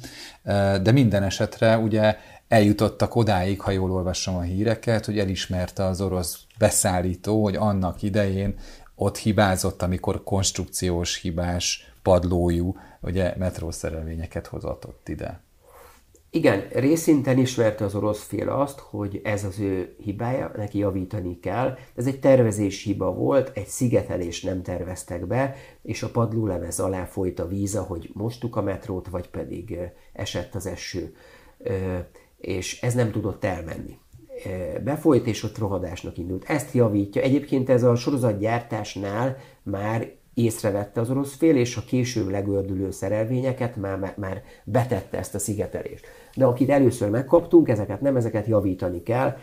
de 0.82 0.92
minden 0.92 1.22
esetre 1.22 1.78
ugye 1.78 2.16
eljutottak 2.48 3.16
odáig, 3.16 3.60
ha 3.60 3.70
jól 3.70 3.92
olvasom 3.92 4.36
a 4.36 4.40
híreket, 4.40 5.04
hogy 5.04 5.18
elismerte 5.18 5.84
az 5.84 6.00
orosz 6.00 6.38
beszállító, 6.58 7.42
hogy 7.42 7.56
annak 7.56 8.02
idején 8.02 8.54
ott 8.94 9.16
hibázott, 9.16 9.82
amikor 9.82 10.24
konstrukciós 10.24 11.20
hibás 11.20 11.92
padlójú 12.08 12.76
ugye 13.00 13.34
metrószerelvényeket 13.38 14.46
hozott 14.46 14.86
ott 14.86 15.08
ide. 15.08 15.42
Igen, 16.30 16.68
részinten 16.72 17.38
ismerte 17.38 17.84
az 17.84 17.94
orosz 17.94 18.22
fél 18.22 18.48
azt, 18.48 18.78
hogy 18.78 19.20
ez 19.24 19.44
az 19.44 19.58
ő 19.58 19.94
hibája, 19.98 20.52
neki 20.56 20.78
javítani 20.78 21.40
kell. 21.40 21.76
Ez 21.96 22.06
egy 22.06 22.20
tervezés 22.20 22.82
hiba 22.82 23.12
volt, 23.14 23.50
egy 23.54 23.66
szigetelés 23.66 24.42
nem 24.42 24.62
terveztek 24.62 25.26
be, 25.26 25.54
és 25.82 26.02
a 26.02 26.10
padlólemez 26.10 26.80
alá 26.80 27.04
folyt 27.04 27.38
a 27.38 27.48
víz, 27.48 27.76
hogy 27.76 28.10
mostuk 28.12 28.56
a 28.56 28.62
metrót, 28.62 29.08
vagy 29.08 29.28
pedig 29.28 29.78
esett 30.12 30.54
az 30.54 30.66
eső 30.66 31.14
és 32.38 32.80
ez 32.80 32.94
nem 32.94 33.10
tudott 33.10 33.44
elmenni. 33.44 33.98
Befolyt, 34.84 35.26
és 35.26 35.42
ott 35.42 35.58
rohadásnak 35.58 36.18
indult. 36.18 36.44
Ezt 36.44 36.74
javítja. 36.74 37.22
Egyébként 37.22 37.68
ez 37.68 37.82
a 37.82 37.94
sorozatgyártásnál 37.94 39.36
már 39.62 40.12
észrevette 40.38 41.00
az 41.00 41.10
orosz 41.10 41.34
fél, 41.34 41.56
és 41.56 41.76
a 41.76 41.84
később 41.86 42.28
legördülő 42.28 42.90
szerelvényeket 42.90 43.76
már, 43.76 44.14
már 44.16 44.42
betette 44.64 45.18
ezt 45.18 45.34
a 45.34 45.38
szigetelést. 45.38 46.06
De 46.34 46.44
akit 46.44 46.70
először 46.70 47.10
megkaptunk, 47.10 47.68
ezeket 47.68 48.00
nem, 48.00 48.16
ezeket 48.16 48.46
javítani 48.46 49.02
kell. 49.02 49.36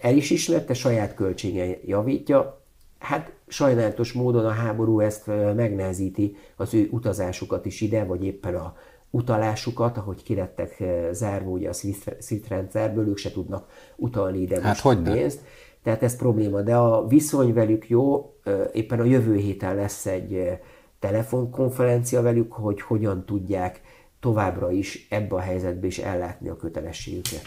El 0.00 0.16
is 0.16 0.30
ismerte, 0.30 0.74
saját 0.74 1.14
költsége 1.14 1.78
javítja. 1.86 2.62
Hát 2.98 3.32
sajnálatos 3.46 4.12
módon 4.12 4.44
a 4.44 4.50
háború 4.50 5.00
ezt 5.00 5.26
megnehezíti 5.54 6.36
az 6.56 6.74
ő 6.74 6.88
utazásukat 6.90 7.66
is 7.66 7.80
ide, 7.80 8.04
vagy 8.04 8.24
éppen 8.24 8.54
a, 8.54 8.74
utalásukat, 9.14 9.96
ahogy 9.96 10.22
kirettek 10.22 10.80
eh, 10.80 11.08
zárva 11.12 11.50
ugye 11.50 11.68
a 11.68 11.72
SWIFT 11.72 12.48
rendszerből, 12.48 13.08
ők 13.08 13.16
se 13.16 13.32
tudnak 13.32 13.68
utalni 13.96 14.40
ide 14.40 14.60
hát 14.60 14.82
most 14.84 15.02
pénzt. 15.02 15.40
Ne? 15.40 15.48
Tehát 15.84 16.02
ez 16.02 16.16
probléma, 16.16 16.60
de 16.60 16.76
a 16.76 17.06
viszony 17.06 17.52
velük 17.52 17.88
jó, 17.88 18.34
éppen 18.72 19.00
a 19.00 19.04
jövő 19.04 19.36
héten 19.36 19.74
lesz 19.74 20.06
egy 20.06 20.58
telefonkonferencia 20.98 22.22
velük, 22.22 22.52
hogy 22.52 22.80
hogyan 22.80 23.24
tudják 23.24 23.80
továbbra 24.20 24.70
is 24.70 25.06
ebbe 25.10 25.34
a 25.34 25.40
helyzetbe 25.40 25.86
is 25.86 25.98
ellátni 25.98 26.48
a 26.48 26.56
kötelességüket. 26.56 27.42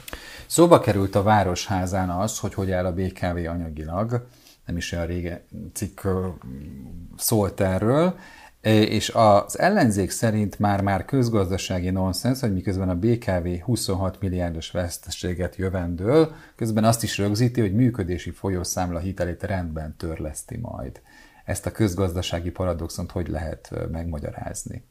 Szóba 0.47 0.79
került 0.79 1.15
a 1.15 1.23
Városházán 1.23 2.09
az, 2.09 2.39
hogy 2.39 2.53
hogy 2.53 2.71
áll 2.71 2.85
a 2.85 2.93
BKV 2.93 3.37
anyagilag, 3.49 4.27
nem 4.65 4.77
is 4.77 4.91
olyan 4.91 5.05
régen 5.05 5.41
cikk 5.73 6.01
szólt 7.17 7.61
erről, 7.61 8.15
és 8.67 9.09
az 9.09 9.59
ellenzék 9.59 10.09
szerint 10.09 10.59
már-már 10.59 11.05
közgazdasági 11.05 11.89
nonsens, 11.89 12.39
hogy 12.39 12.53
miközben 12.53 12.89
a 12.89 12.95
BKV 12.95 13.63
26 13.63 14.21
milliárdos 14.21 14.71
veszteséget 14.71 15.55
jövendől, 15.55 16.31
közben 16.55 16.83
azt 16.83 17.03
is 17.03 17.17
rögzíti, 17.17 17.61
hogy 17.61 17.73
működési 17.73 18.29
folyószámla 18.29 18.99
hitelét 18.99 19.43
rendben 19.43 19.95
törleszti 19.97 20.57
majd. 20.57 21.01
Ezt 21.45 21.65
a 21.65 21.71
közgazdasági 21.71 22.51
paradoxont 22.51 23.11
hogy 23.11 23.27
lehet 23.27 23.73
megmagyarázni? 23.91 24.83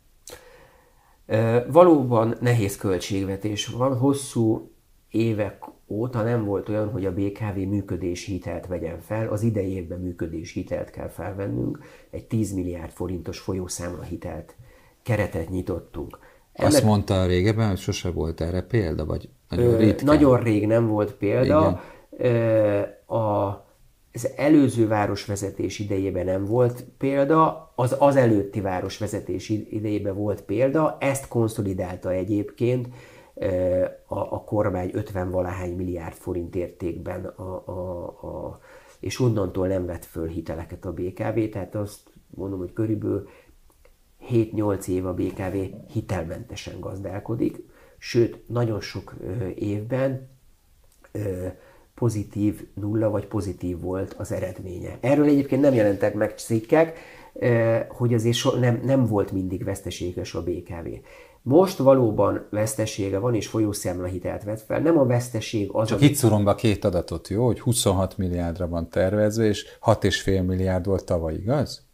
Valóban 1.68 2.36
nehéz 2.40 2.76
költségvetés 2.76 3.66
van, 3.66 3.98
hosszú 3.98 4.70
évek 5.10 5.58
óta 5.88 6.22
nem 6.22 6.44
volt 6.44 6.68
olyan, 6.68 6.90
hogy 6.90 7.04
a 7.04 7.12
BKV 7.12 7.56
működési 7.56 8.32
hitelt 8.32 8.66
vegyen 8.66 9.00
fel. 9.00 9.28
Az 9.28 9.42
idei 9.42 9.72
évben 9.72 10.00
működési 10.00 10.60
hitelt 10.60 10.90
kell 10.90 11.08
felvennünk. 11.08 11.78
Egy 12.10 12.24
10 12.24 12.52
milliárd 12.52 12.90
forintos 12.90 13.38
folyószámla 13.38 14.02
hitelt 14.02 14.54
keretet 15.02 15.48
nyitottunk. 15.48 16.18
Ennek... 16.52 16.72
Azt 16.72 16.84
mondta 16.84 17.26
régebben, 17.26 17.68
hogy 17.68 17.78
sose 17.78 18.10
volt 18.10 18.40
erre 18.40 18.62
példa, 18.62 19.04
vagy 19.04 19.28
nagyon 19.48 19.72
ö, 19.72 19.76
ritkán? 19.76 20.04
Nagyon 20.04 20.42
rég 20.42 20.66
nem 20.66 20.86
volt 20.86 21.12
példa. 21.12 21.82
Ö, 22.10 22.80
a, 23.06 23.46
az 24.12 24.30
előző 24.36 24.88
városvezetés 24.88 25.78
idejében 25.78 26.24
nem 26.24 26.44
volt 26.44 26.84
példa, 26.98 27.72
az 27.74 27.96
az 27.98 28.16
előtti 28.16 28.60
városvezetés 28.60 29.48
idejében 29.48 30.14
volt 30.14 30.42
példa, 30.42 30.96
ezt 31.00 31.28
konszolidálta 31.28 32.10
egyébként 32.10 32.88
a, 34.06 34.18
a 34.18 34.44
kormány 34.44 34.90
50 34.92 35.30
valahány 35.30 35.76
milliárd 35.76 36.14
forint 36.14 36.56
értékben, 36.56 37.24
a, 37.24 37.62
a, 37.66 38.04
a, 38.06 38.60
és 39.00 39.20
onnantól 39.20 39.68
nem 39.68 39.86
vett 39.86 40.04
föl 40.04 40.26
hiteleket 40.28 40.84
a 40.84 40.92
BKV, 40.92 41.38
tehát 41.52 41.74
azt 41.74 42.00
mondom, 42.28 42.58
hogy 42.58 42.72
körülbelül 42.72 43.28
7-8 44.30 44.86
év 44.88 45.06
a 45.06 45.14
BKV 45.14 45.56
hitelmentesen 45.92 46.80
gazdálkodik, 46.80 47.62
sőt, 47.98 48.48
nagyon 48.48 48.80
sok 48.80 49.14
évben 49.54 50.28
pozitív 51.94 52.66
nulla 52.74 53.10
vagy 53.10 53.26
pozitív 53.26 53.80
volt 53.80 54.12
az 54.12 54.32
eredménye. 54.32 54.98
Erről 55.00 55.24
egyébként 55.24 55.60
nem 55.60 55.74
jelentek 55.74 56.14
meg 56.14 56.38
cikkek, 56.38 56.98
hogy 57.88 58.14
azért 58.14 58.58
nem, 58.60 58.80
nem 58.84 59.06
volt 59.06 59.32
mindig 59.32 59.64
veszteséges 59.64 60.34
a 60.34 60.42
BKV. 60.42 60.88
Most 61.48 61.78
valóban 61.78 62.46
vesztesége 62.50 63.18
van, 63.18 63.34
és 63.34 63.46
folyószámla 63.46 64.06
hitelt 64.06 64.44
vett 64.44 64.60
fel. 64.60 64.80
Nem 64.80 64.98
a 64.98 65.04
veszteség 65.06 65.68
az... 65.72 65.88
Csak 65.88 66.00
itt 66.00 66.14
szurom 66.14 66.44
be 66.44 66.54
két 66.54 66.84
adatot, 66.84 67.28
jó? 67.28 67.44
Hogy 67.44 67.60
26 67.60 68.18
milliárdra 68.18 68.68
van 68.68 68.88
tervezve, 68.88 69.44
és 69.44 69.66
6,5 69.84 70.46
milliárd 70.46 70.86
volt 70.86 71.04
tavaly, 71.04 71.34
igaz? 71.34 71.86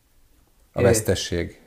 A 0.73 0.83
vesztesség. 0.83 1.61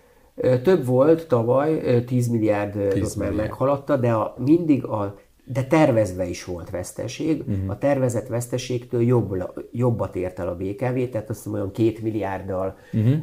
Több 0.64 0.86
volt 0.86 1.28
tavaly, 1.28 2.04
10 2.04 2.28
milliárd 2.28 2.72
10 2.72 2.92
milliárd. 2.92 3.18
már 3.18 3.32
meghaladta, 3.32 3.98
de 3.98 4.12
a, 4.12 4.36
mindig 4.38 4.86
a 4.86 5.16
de 5.48 5.64
tervezve 5.64 6.26
is 6.26 6.44
volt 6.44 6.70
veszteség. 6.70 7.44
Uh-huh. 7.48 7.70
A 7.70 7.78
tervezett 7.78 8.28
veszteségtől 8.28 9.02
jobb, 9.02 9.54
jobbat 9.72 10.16
ért 10.16 10.40
el 10.40 10.48
a 10.48 10.56
BKV, 10.56 11.10
tehát 11.12 11.30
azt 11.30 11.44
hiszem 11.44 11.54
olyan 11.54 11.72
két 11.72 12.02
milliárddal 12.02 12.78
uh-huh. 12.94 13.18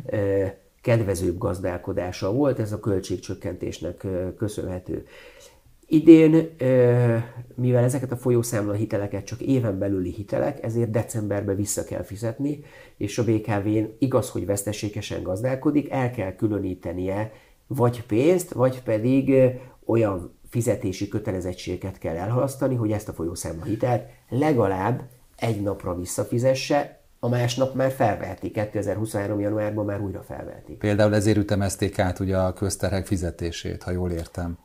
Kedvezőbb 0.82 1.38
gazdálkodása 1.38 2.32
volt, 2.32 2.58
ez 2.58 2.72
a 2.72 2.80
költségcsökkentésnek 2.80 4.06
köszönhető. 4.36 5.06
Idén, 5.86 6.56
mivel 7.54 7.84
ezeket 7.84 8.12
a 8.12 8.16
folyószámla 8.16 8.72
hiteleket 8.72 9.24
csak 9.24 9.40
éven 9.40 9.78
belüli 9.78 10.10
hitelek, 10.10 10.62
ezért 10.62 10.90
decemberben 10.90 11.56
vissza 11.56 11.84
kell 11.84 12.02
fizetni, 12.02 12.64
és 12.96 13.18
a 13.18 13.24
BKV-n 13.24 13.84
igaz, 13.98 14.30
hogy 14.30 14.46
veszteségesen 14.46 15.22
gazdálkodik, 15.22 15.90
el 15.90 16.10
kell 16.10 16.34
különítenie 16.34 17.32
vagy 17.66 18.06
pénzt, 18.06 18.52
vagy 18.52 18.82
pedig 18.82 19.34
olyan 19.84 20.38
fizetési 20.48 21.08
kötelezettséget 21.08 21.98
kell 21.98 22.16
elhalasztani, 22.16 22.74
hogy 22.74 22.92
ezt 22.92 23.08
a 23.08 23.12
folyószámla 23.12 23.64
hitelt 23.64 24.08
legalább 24.28 25.02
egy 25.36 25.62
napra 25.62 25.94
visszafizesse, 25.94 27.01
a 27.24 27.28
másnap 27.28 27.74
már 27.74 27.90
felveheti, 27.90 28.50
2023. 28.50 29.40
januárban 29.40 29.84
már 29.84 30.00
újra 30.00 30.22
felveheti. 30.22 30.72
Például 30.72 31.14
ezért 31.14 31.36
ütemezték 31.36 31.98
át 31.98 32.20
ugye 32.20 32.36
a 32.36 32.52
közterhek 32.52 33.06
fizetését, 33.06 33.82
ha 33.82 33.90
jól 33.90 34.10
értem. 34.10 34.58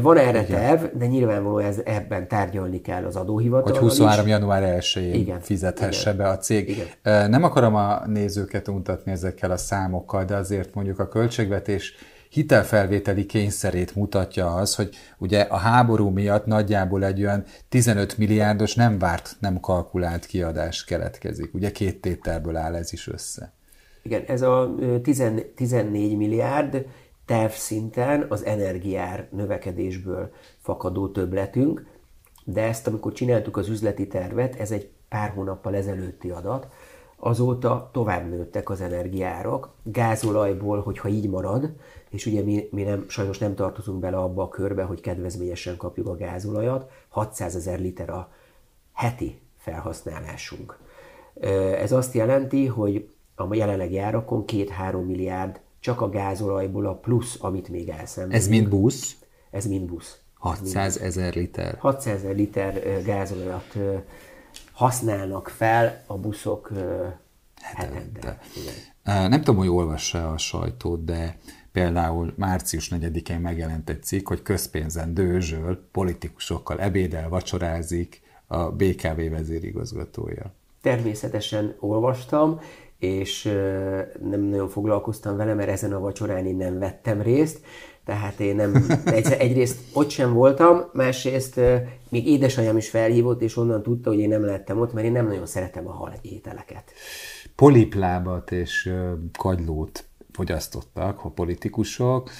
Van 0.00 0.16
erre 0.16 0.42
Igen. 0.42 0.60
terv, 0.60 0.84
de 0.98 1.06
nyilvánvalóan 1.06 1.64
ez, 1.64 1.80
ebben 1.84 2.28
tárgyalni 2.28 2.80
kell 2.80 3.04
az 3.04 3.16
adóhivatal. 3.16 3.72
Hogy 3.72 3.80
23. 3.80 4.26
Is. 4.26 4.32
január 4.32 4.78
1-én 4.80 5.40
fizethesse 5.40 6.12
Igen. 6.12 6.24
be 6.24 6.28
a 6.28 6.38
cég. 6.38 6.68
Igen. 6.68 7.30
Nem 7.30 7.42
akarom 7.42 7.74
a 7.74 8.06
nézőket 8.06 8.68
untatni 8.68 9.12
ezekkel 9.12 9.50
a 9.50 9.56
számokkal, 9.56 10.24
de 10.24 10.36
azért 10.36 10.74
mondjuk 10.74 10.98
a 10.98 11.08
költségvetés 11.08 11.94
hitelfelvételi 12.36 13.26
kényszerét 13.26 13.94
mutatja 13.94 14.54
az, 14.54 14.74
hogy 14.74 14.94
ugye 15.18 15.40
a 15.40 15.56
háború 15.56 16.08
miatt 16.08 16.46
nagyjából 16.46 17.04
egy 17.04 17.20
olyan 17.20 17.44
15 17.68 18.18
milliárdos 18.18 18.74
nem 18.74 18.98
várt, 18.98 19.36
nem 19.40 19.60
kalkulált 19.60 20.26
kiadás 20.26 20.84
keletkezik. 20.84 21.54
Ugye 21.54 21.70
két 21.70 22.00
tételből 22.00 22.56
áll 22.56 22.74
ez 22.74 22.92
is 22.92 23.08
össze. 23.08 23.52
Igen, 24.02 24.22
ez 24.26 24.42
a 24.42 24.74
14 25.54 26.16
milliárd 26.16 26.86
terv 27.26 27.52
szinten 27.52 28.26
az 28.28 28.44
energiár 28.44 29.28
növekedésből 29.30 30.32
fakadó 30.58 31.08
többletünk, 31.08 31.86
de 32.44 32.62
ezt 32.62 32.86
amikor 32.86 33.12
csináltuk 33.12 33.56
az 33.56 33.68
üzleti 33.68 34.06
tervet, 34.06 34.60
ez 34.60 34.70
egy 34.70 34.88
pár 35.08 35.30
hónappal 35.30 35.74
ezelőtti 35.74 36.30
adat, 36.30 36.68
azóta 37.16 37.90
tovább 37.92 38.28
nőttek 38.28 38.70
az 38.70 38.80
energiárak, 38.80 39.70
gázolajból, 39.82 40.80
hogyha 40.80 41.08
így 41.08 41.28
marad, 41.28 41.70
és 42.10 42.26
ugye 42.26 42.42
mi, 42.42 42.68
mi 42.70 42.82
nem, 42.82 43.04
sajnos 43.08 43.38
nem 43.38 43.54
tartozunk 43.54 43.98
bele 43.98 44.16
abba 44.16 44.42
a 44.42 44.48
körbe, 44.48 44.82
hogy 44.82 45.00
kedvezményesen 45.00 45.76
kapjuk 45.76 46.06
a 46.06 46.16
gázolajat, 46.16 46.90
600 47.08 47.56
ezer 47.56 47.80
liter 47.80 48.10
a 48.10 48.28
heti 48.92 49.40
felhasználásunk. 49.56 50.78
Ez 51.80 51.92
azt 51.92 52.14
jelenti, 52.14 52.66
hogy 52.66 53.08
a 53.34 53.54
jelenlegi 53.54 53.98
árakon 53.98 54.44
2-3 54.46 55.06
milliárd 55.06 55.60
csak 55.80 56.00
a 56.00 56.08
gázolajból 56.08 56.86
a 56.86 56.94
plusz, 56.94 57.36
amit 57.40 57.68
még 57.68 57.88
elszenvedünk. 57.88 58.42
Ez 58.42 58.48
mind 58.48 58.68
busz? 58.68 59.16
Ez 59.50 59.66
mind 59.66 59.88
busz. 59.88 60.20
600 60.34 60.98
ezer 60.98 61.34
liter. 61.34 61.76
600 61.78 62.14
ezer 62.14 62.34
liter 62.34 63.02
gázolajat 63.04 63.76
használnak 64.76 65.48
fel 65.48 66.02
a 66.06 66.18
buszok 66.18 66.70
hetente. 67.60 68.38
hetente. 69.02 69.28
Nem 69.28 69.38
tudom, 69.40 69.56
hogy 69.56 69.68
olvassa 69.68 70.30
a 70.30 70.38
sajtót, 70.38 71.04
de 71.04 71.38
például 71.72 72.32
március 72.36 72.90
4-én 72.94 73.40
megjelent 73.40 73.90
egy 73.90 74.02
cikk, 74.02 74.28
hogy 74.28 74.42
közpénzen 74.42 75.14
dőzsöl, 75.14 75.88
politikusokkal 75.92 76.80
ebédel, 76.80 77.28
vacsorázik 77.28 78.20
a 78.46 78.70
BKV 78.70 79.30
vezérigazgatója. 79.30 80.52
Természetesen 80.82 81.76
olvastam, 81.80 82.60
és 82.98 83.42
nem 84.22 84.40
nagyon 84.40 84.68
foglalkoztam 84.68 85.36
vele, 85.36 85.54
mert 85.54 85.68
ezen 85.68 85.92
a 85.92 86.00
vacsorán 86.00 86.46
én 86.46 86.56
nem 86.56 86.78
vettem 86.78 87.22
részt, 87.22 87.64
tehát 88.06 88.40
én 88.40 88.56
nem, 88.56 88.86
egyrészt 89.38 89.78
ott 89.92 90.10
sem 90.10 90.32
voltam, 90.32 90.84
másrészt 90.92 91.60
még 92.08 92.26
édesanyám 92.26 92.76
is 92.76 92.88
felhívott, 92.88 93.42
és 93.42 93.56
onnan 93.56 93.82
tudta, 93.82 94.10
hogy 94.10 94.18
én 94.18 94.28
nem 94.28 94.44
lettem 94.44 94.80
ott, 94.80 94.92
mert 94.92 95.06
én 95.06 95.12
nem 95.12 95.26
nagyon 95.26 95.46
szeretem 95.46 95.88
a 95.88 95.92
hal 95.92 96.12
ételeket. 96.22 96.92
Poliplábat 97.56 98.52
és 98.52 98.92
kagylót 99.38 100.04
fogyasztottak 100.32 101.24
a 101.24 101.28
politikusok. 101.28 102.30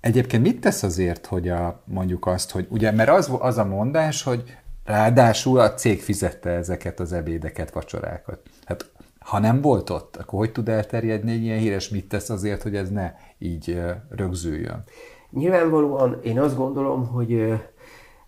Egyébként 0.00 0.42
mit 0.42 0.60
tesz 0.60 0.82
azért, 0.82 1.26
hogy 1.26 1.48
a, 1.48 1.82
mondjuk 1.86 2.26
azt, 2.26 2.50
hogy 2.50 2.66
ugye, 2.70 2.90
mert 2.90 3.10
az, 3.10 3.30
az 3.38 3.58
a 3.58 3.64
mondás, 3.64 4.22
hogy 4.22 4.56
ráadásul 4.84 5.58
a 5.58 5.74
cég 5.74 6.00
fizette 6.00 6.50
ezeket 6.50 7.00
az 7.00 7.12
ebédeket, 7.12 7.72
vacsorákat. 7.72 8.40
Hát 8.64 8.90
ha 9.18 9.38
nem 9.38 9.60
volt 9.60 9.90
ott, 9.90 10.16
akkor 10.16 10.38
hogy 10.38 10.52
tud 10.52 10.68
elterjedni 10.68 11.32
egy 11.32 11.42
ilyen 11.42 11.58
híres, 11.58 11.88
mit 11.88 12.08
tesz 12.08 12.30
azért, 12.30 12.62
hogy 12.62 12.76
ez 12.76 12.90
ne 12.90 13.12
így 13.42 13.80
rögzüljön? 14.08 14.84
Nyilvánvalóan 15.30 16.20
én 16.22 16.40
azt 16.40 16.56
gondolom, 16.56 17.06
hogy 17.06 17.52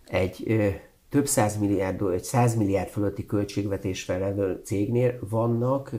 egy 0.05 0.55
több 1.09 1.27
százmilliárd, 1.27 2.01
egy 2.01 2.23
százmilliárd 2.23 2.89
fölötti 2.89 3.25
költségvetésvel 3.25 4.19
levő 4.19 4.61
cégnél 4.63 5.19
vannak 5.29 5.91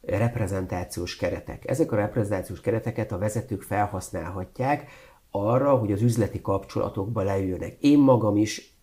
reprezentációs 0.00 1.16
keretek. 1.16 1.70
Ezek 1.70 1.92
a 1.92 1.96
reprezentációs 1.96 2.60
kereteket 2.60 3.12
a 3.12 3.18
vezetők 3.18 3.62
felhasználhatják 3.62 4.90
arra, 5.30 5.74
hogy 5.74 5.92
az 5.92 6.02
üzleti 6.02 6.40
kapcsolatokba 6.40 7.22
leüljenek. 7.22 7.76
Én 7.80 7.98
magam 7.98 8.36
is 8.36 8.76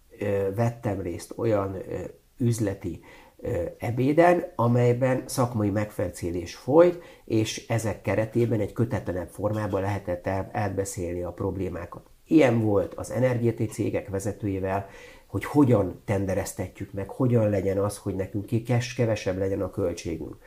vettem 0.55 1.01
részt 1.01 1.33
olyan 1.37 1.77
üzleti 2.39 3.01
ebéden, 3.77 4.51
amelyben 4.55 5.23
szakmai 5.25 5.69
megfelcélés 5.69 6.55
folyt, 6.55 7.03
és 7.25 7.67
ezek 7.67 8.01
keretében 8.01 8.59
egy 8.59 8.73
kötetlenebb 8.73 9.27
formában 9.27 9.81
lehetett 9.81 10.27
elbeszélni 10.51 11.23
a 11.23 11.31
problémákat. 11.31 12.09
Ilyen 12.25 12.61
volt 12.61 12.93
az 12.93 13.11
energiati 13.11 13.65
cégek 13.65 14.09
vezetőivel, 14.09 14.87
hogy 15.25 15.45
hogyan 15.45 16.01
tendereztetjük 16.05 16.93
meg, 16.93 17.09
hogyan 17.09 17.49
legyen 17.49 17.77
az, 17.77 17.97
hogy 17.97 18.15
nekünk 18.15 18.45
kevesebb 18.95 19.37
legyen 19.37 19.61
a 19.61 19.69
költségünk. 19.69 20.37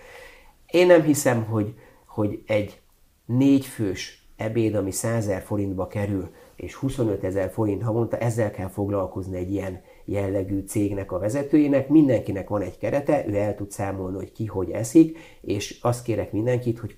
Én 0.66 0.86
nem 0.86 1.02
hiszem, 1.02 1.44
hogy, 1.44 1.74
hogy 2.06 2.42
egy 2.46 2.80
négyfős 3.24 4.28
ebéd, 4.36 4.74
ami 4.74 4.90
100 4.90 5.30
forintba 5.44 5.86
kerül, 5.86 6.30
és 6.56 6.74
25 6.74 7.24
ezer 7.24 7.50
forint 7.50 7.82
havonta, 7.82 8.18
ezzel 8.18 8.50
kell 8.50 8.68
foglalkozni 8.68 9.36
egy 9.36 9.52
ilyen 9.52 9.82
jellegű 10.12 10.60
cégnek 10.60 11.12
a 11.12 11.18
vezetőjének, 11.18 11.88
mindenkinek 11.88 12.48
van 12.48 12.62
egy 12.62 12.78
kerete, 12.78 13.24
ő 13.28 13.36
el 13.36 13.54
tud 13.54 13.70
számolni, 13.70 14.16
hogy 14.16 14.32
ki 14.32 14.46
hogy 14.46 14.70
eszik, 14.70 15.18
és 15.40 15.78
azt 15.82 16.04
kérek 16.04 16.32
mindenkit, 16.32 16.78
hogy 16.78 16.96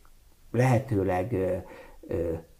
lehetőleg 0.50 1.37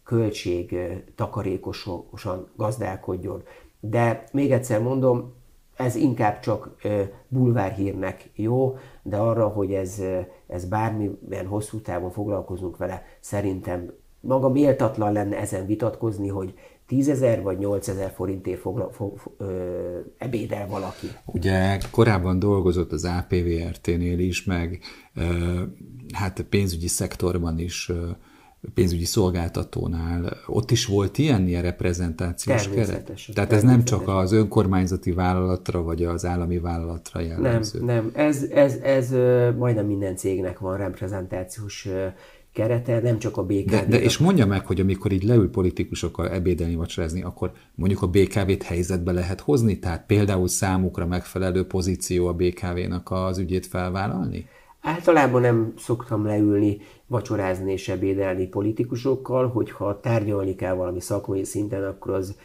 költség 0.03 0.77
takarékosan 1.15 2.47
gazdálkodjon. 2.55 3.43
De 3.79 4.23
még 4.31 4.51
egyszer 4.51 4.81
mondom, 4.81 5.33
ez 5.75 5.95
inkább 5.95 6.39
csak 6.39 6.75
bulvárhírnek 7.27 8.29
jó, 8.33 8.77
de 9.03 9.17
arra, 9.17 9.47
hogy 9.47 9.73
ez, 9.73 10.01
ez 10.47 10.65
bármilyen 10.65 11.47
hosszú 11.47 11.81
távon 11.81 12.11
foglalkozunk 12.11 12.77
vele, 12.77 13.03
szerintem 13.19 13.91
maga 14.19 14.49
méltatlan 14.49 15.11
lenne 15.11 15.37
ezen 15.37 15.65
vitatkozni, 15.65 16.27
hogy 16.27 16.53
10 16.87 17.07
ezer 17.09 17.41
vagy 17.41 17.57
8 17.57 17.87
ezer 17.87 18.11
forintért 18.15 18.59
fogla, 18.59 18.89
fog, 18.91 19.19
ö, 19.37 19.99
ebédel 20.17 20.67
valaki. 20.67 21.07
Ugye 21.25 21.77
korábban 21.91 22.39
dolgozott 22.39 22.91
az 22.91 23.05
APVRT-nél 23.05 24.19
is, 24.19 24.43
meg 24.43 24.79
ö, 25.15 25.61
hát 26.13 26.45
pénzügyi 26.49 26.87
szektorban 26.87 27.59
is, 27.59 27.89
ö, 27.89 28.09
pénzügyi 28.73 29.05
szolgáltatónál, 29.05 30.37
ott 30.47 30.71
is 30.71 30.85
volt 30.85 31.17
ilyen, 31.17 31.47
ilyen 31.47 31.61
reprezentációs 31.61 32.69
keret? 32.69 33.11
Tehát 33.33 33.53
ez 33.53 33.63
nem 33.63 33.83
csak 33.83 34.07
az 34.07 34.31
önkormányzati 34.31 35.11
vállalatra, 35.11 35.83
vagy 35.83 36.03
az 36.03 36.25
állami 36.25 36.59
vállalatra 36.59 37.19
jellemző? 37.19 37.79
Nem, 37.79 37.85
nem. 37.85 38.11
Ez, 38.13 38.43
ez, 38.43 38.73
ez 38.73 39.09
majdnem 39.57 39.85
minden 39.85 40.15
cégnek 40.15 40.59
van 40.59 40.77
reprezentációs 40.77 41.87
kerete, 42.55 42.99
nem 42.99 43.19
csak 43.19 43.37
a 43.37 43.43
BKV. 43.43 43.69
De, 43.69 43.85
de 43.85 44.01
és 44.01 44.17
mondja 44.17 44.45
meg, 44.45 44.65
hogy 44.65 44.79
amikor 44.79 45.11
így 45.11 45.23
leül 45.23 45.49
politikusokkal 45.49 46.29
ebédelni, 46.29 46.75
vacsorázni, 46.75 47.23
akkor 47.23 47.51
mondjuk 47.75 48.01
a 48.01 48.07
BKV-t 48.07 48.63
helyzetbe 48.63 49.11
lehet 49.11 49.39
hozni? 49.41 49.79
Tehát 49.79 50.05
például 50.05 50.47
számukra 50.47 51.05
megfelelő 51.05 51.67
pozíció 51.67 52.27
a 52.27 52.33
BKV-nak 52.33 53.11
az 53.11 53.37
ügyét 53.37 53.65
felvállalni? 53.65 54.47
Általában 54.81 55.41
nem 55.41 55.73
szoktam 55.77 56.25
leülni, 56.25 56.77
vacsorázni 57.07 57.71
és 57.71 57.89
ebédelni 57.89 58.47
politikusokkal, 58.47 59.47
hogyha 59.47 59.99
tárgyalni 59.99 60.55
kell 60.55 60.73
valami 60.73 60.99
szakmai 60.99 61.43
szinten, 61.43 61.83
akkor 61.83 62.13
az 62.13 62.35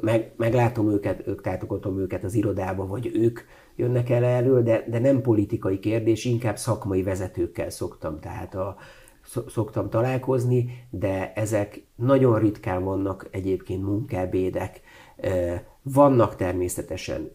meg, 0.00 0.32
meglátom 0.36 0.90
őket, 0.90 1.26
ők 1.26 1.40
tátogatom 1.40 1.98
őket 1.98 2.24
az 2.24 2.34
irodába, 2.34 2.86
vagy 2.86 3.10
ők 3.14 3.40
jönnek 3.76 4.10
el 4.10 4.24
elő, 4.24 4.62
de, 4.62 4.84
de 4.88 4.98
nem 4.98 5.20
politikai 5.20 5.78
kérdés, 5.78 6.24
inkább 6.24 6.56
szakmai 6.56 7.02
vezetőkkel 7.02 7.70
szoktam. 7.70 8.20
Tehát 8.20 8.54
a, 8.54 8.76
szoktam 9.48 9.90
találkozni, 9.90 10.86
de 10.90 11.32
ezek 11.32 11.82
nagyon 11.94 12.38
ritkán 12.38 12.84
vannak 12.84 13.28
egyébként 13.30 13.82
munkábédek. 13.82 14.80
Vannak 15.82 16.36
természetesen 16.36 17.30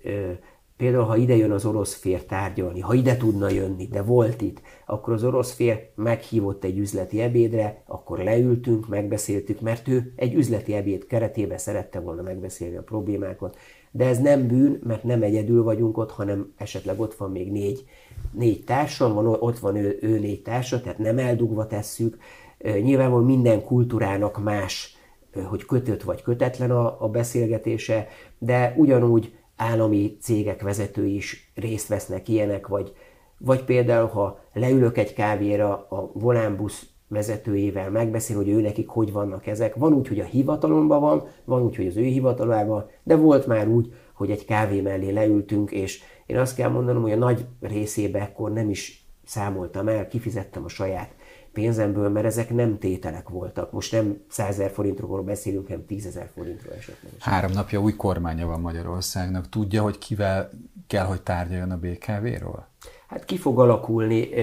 Például, 0.77 1.03
ha 1.03 1.15
ide 1.15 1.35
jön 1.35 1.51
az 1.51 1.65
orosz 1.65 1.95
fér 1.95 2.23
tárgyalni, 2.23 2.79
ha 2.79 2.93
ide 2.93 3.17
tudna 3.17 3.49
jönni, 3.49 3.87
de 3.87 4.01
volt 4.01 4.41
itt, 4.41 4.61
akkor 4.85 5.13
az 5.13 5.23
orosz 5.23 5.53
fér 5.53 5.89
meghívott 5.95 6.63
egy 6.63 6.77
üzleti 6.77 7.21
ebédre, 7.21 7.83
akkor 7.85 8.19
leültünk, 8.19 8.87
megbeszéltük, 8.87 9.61
mert 9.61 9.87
ő 9.87 10.13
egy 10.15 10.33
üzleti 10.33 10.73
ebéd 10.73 11.05
keretében 11.05 11.57
szerette 11.57 11.99
volna 11.99 12.21
megbeszélni 12.21 12.77
a 12.77 12.81
problémákat. 12.81 13.57
De 13.91 14.05
ez 14.05 14.19
nem 14.19 14.47
bűn, 14.47 14.79
mert 14.83 15.03
nem 15.03 15.21
egyedül 15.21 15.63
vagyunk 15.63 15.97
ott, 15.97 16.11
hanem 16.11 16.53
esetleg 16.57 16.99
ott 16.99 17.15
van 17.15 17.31
még 17.31 17.51
négy, 17.51 17.85
négy 18.31 18.63
társam, 18.63 19.13
van, 19.13 19.27
ott 19.27 19.59
van 19.59 19.75
ő, 19.75 19.97
ő 20.01 20.19
négy 20.19 20.41
társa, 20.41 20.81
tehát 20.81 20.97
nem 20.97 21.17
eldugva 21.17 21.67
tesszük. 21.67 22.17
Nyilvánvalóan 22.63 23.25
minden 23.25 23.63
kultúrának 23.63 24.43
más, 24.43 24.97
hogy 25.45 25.65
kötött 25.65 26.03
vagy 26.03 26.21
kötetlen 26.21 26.71
a, 26.71 27.03
a 27.03 27.09
beszélgetése, 27.09 28.07
de 28.37 28.73
ugyanúgy 28.77 29.35
állami 29.55 30.17
cégek 30.21 30.61
vezetői 30.61 31.15
is 31.15 31.51
részt 31.55 31.87
vesznek 31.87 32.27
ilyenek, 32.27 32.67
vagy, 32.67 32.93
vagy 33.37 33.63
például, 33.63 34.07
ha 34.07 34.39
leülök 34.53 34.97
egy 34.97 35.13
kávéra 35.13 35.87
a 35.89 36.11
volánbusz 36.13 36.87
vezetőjével 37.07 37.91
megbeszél, 37.91 38.35
hogy 38.35 38.49
ő 38.49 38.61
nekik 38.61 38.87
hogy 38.87 39.11
vannak 39.11 39.47
ezek. 39.47 39.75
Van 39.75 39.93
úgy, 39.93 40.07
hogy 40.07 40.19
a 40.19 40.25
hivatalomban 40.25 40.99
van, 41.01 41.27
van 41.43 41.61
úgy, 41.61 41.75
hogy 41.75 41.87
az 41.87 41.97
ő 41.97 42.03
hivatalában, 42.03 42.89
de 43.03 43.15
volt 43.15 43.47
már 43.47 43.67
úgy, 43.67 43.93
hogy 44.13 44.31
egy 44.31 44.45
kávé 44.45 44.81
mellé 44.81 45.09
leültünk, 45.09 45.71
és 45.71 46.01
én 46.25 46.37
azt 46.37 46.55
kell 46.55 46.69
mondanom, 46.69 47.01
hogy 47.01 47.11
a 47.11 47.17
nagy 47.17 47.45
részébe 47.61 48.21
akkor 48.21 48.53
nem 48.53 48.69
is 48.69 49.05
számoltam 49.25 49.87
el, 49.87 50.07
kifizettem 50.07 50.63
a 50.63 50.67
saját 50.67 51.15
pénzemből, 51.53 52.09
mert 52.09 52.25
ezek 52.25 52.53
nem 52.53 52.77
tételek 52.77 53.29
voltak. 53.29 53.71
Most 53.71 53.91
nem 53.91 54.21
100 54.29 54.61
forintról 54.73 55.23
beszélünk, 55.23 55.67
hanem 55.67 55.85
10 55.85 56.05
ezer 56.05 56.29
forintról 56.33 56.73
esetleg. 56.73 57.11
Három 57.19 57.51
napja 57.51 57.81
új 57.81 57.95
kormánya 57.95 58.47
van 58.47 58.59
Magyarországnak. 58.59 59.49
Tudja, 59.49 59.81
hogy 59.81 59.97
kivel 59.97 60.49
kell, 60.87 61.05
hogy 61.05 61.21
tárgyaljon 61.21 61.71
a 61.71 61.77
BKV-ról? 61.77 62.67
Hát 63.07 63.25
ki 63.25 63.37
fog 63.37 63.59
alakulni 63.59 64.33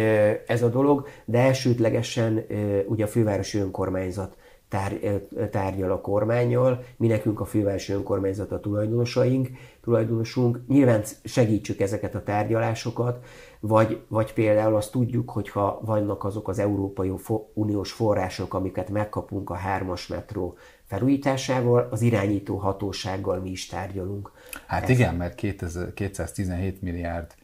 ez 0.47 0.63
a 0.63 0.69
dolog, 0.69 1.07
de 1.25 1.39
elsődlegesen 1.39 2.45
ugye 2.87 3.05
a 3.05 3.09
fővárosi 3.09 3.59
önkormányzat 3.59 4.37
tár, 4.69 4.93
tárgyal 5.51 5.91
a 5.91 6.01
kormányjal, 6.01 6.85
mi 6.97 7.07
nekünk 7.07 7.41
a 7.41 7.45
fővárosi 7.45 7.93
önkormányzat 7.93 8.53
a 8.53 8.61
tulajdonosaink, 8.61 9.49
tulajdonosunk, 9.83 10.61
nyilván 10.69 11.03
segítsük 11.25 11.81
ezeket 11.81 12.15
a 12.15 12.23
tárgyalásokat, 12.23 13.25
vagy, 13.61 14.01
vagy 14.09 14.33
például 14.33 14.77
azt 14.77 14.91
tudjuk, 14.91 15.31
hogyha 15.31 15.81
vannak 15.85 16.25
azok 16.25 16.49
az 16.49 16.59
Európai 16.59 17.13
Uniós 17.55 17.93
források, 17.93 18.55
amiket 18.55 18.91
megkapunk 18.91 19.51
a 19.51 19.55
hármas 19.55 20.07
metró 20.07 20.57
felújításával, 20.85 21.89
az 21.91 22.03
irányító 22.03 22.57
hatósággal 22.57 23.39
mi 23.41 23.51
is 23.51 23.67
tárgyalunk. 23.67 24.33
Hát 24.67 24.83
Ez 24.83 24.89
igen, 24.89 25.15
mert 25.15 25.35
217 25.95 26.83
milliárd 26.83 27.35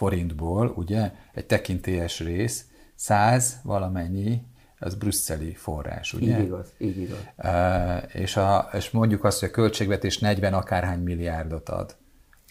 forintból, 0.00 0.72
ugye, 0.76 1.12
egy 1.32 1.46
tekintélyes 1.46 2.20
rész, 2.20 2.64
100 2.94 3.60
valamennyi 3.62 4.42
az 4.78 4.94
brüsszeli 4.94 5.54
forrás, 5.54 6.12
ugye? 6.12 6.38
Így 6.38 6.44
igaz, 6.44 6.72
így 6.78 6.98
igaz. 7.00 7.18
E, 7.36 7.96
és, 8.12 8.36
a, 8.36 8.68
és 8.72 8.90
mondjuk 8.90 9.24
azt, 9.24 9.40
hogy 9.40 9.48
a 9.48 9.52
költségvetés 9.52 10.18
40 10.18 10.54
akárhány 10.54 10.98
milliárdot 10.98 11.68
ad, 11.68 11.96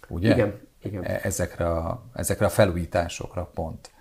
ugye? 0.07 0.33
Igen, 0.33 0.59
igen. 0.83 1.03
E, 1.03 1.19
ezekre 1.23 1.69
a, 1.69 2.09
ezekre 2.13 2.45
a 2.45 2.49
felújításokra 2.49 3.51
pont. 3.53 3.91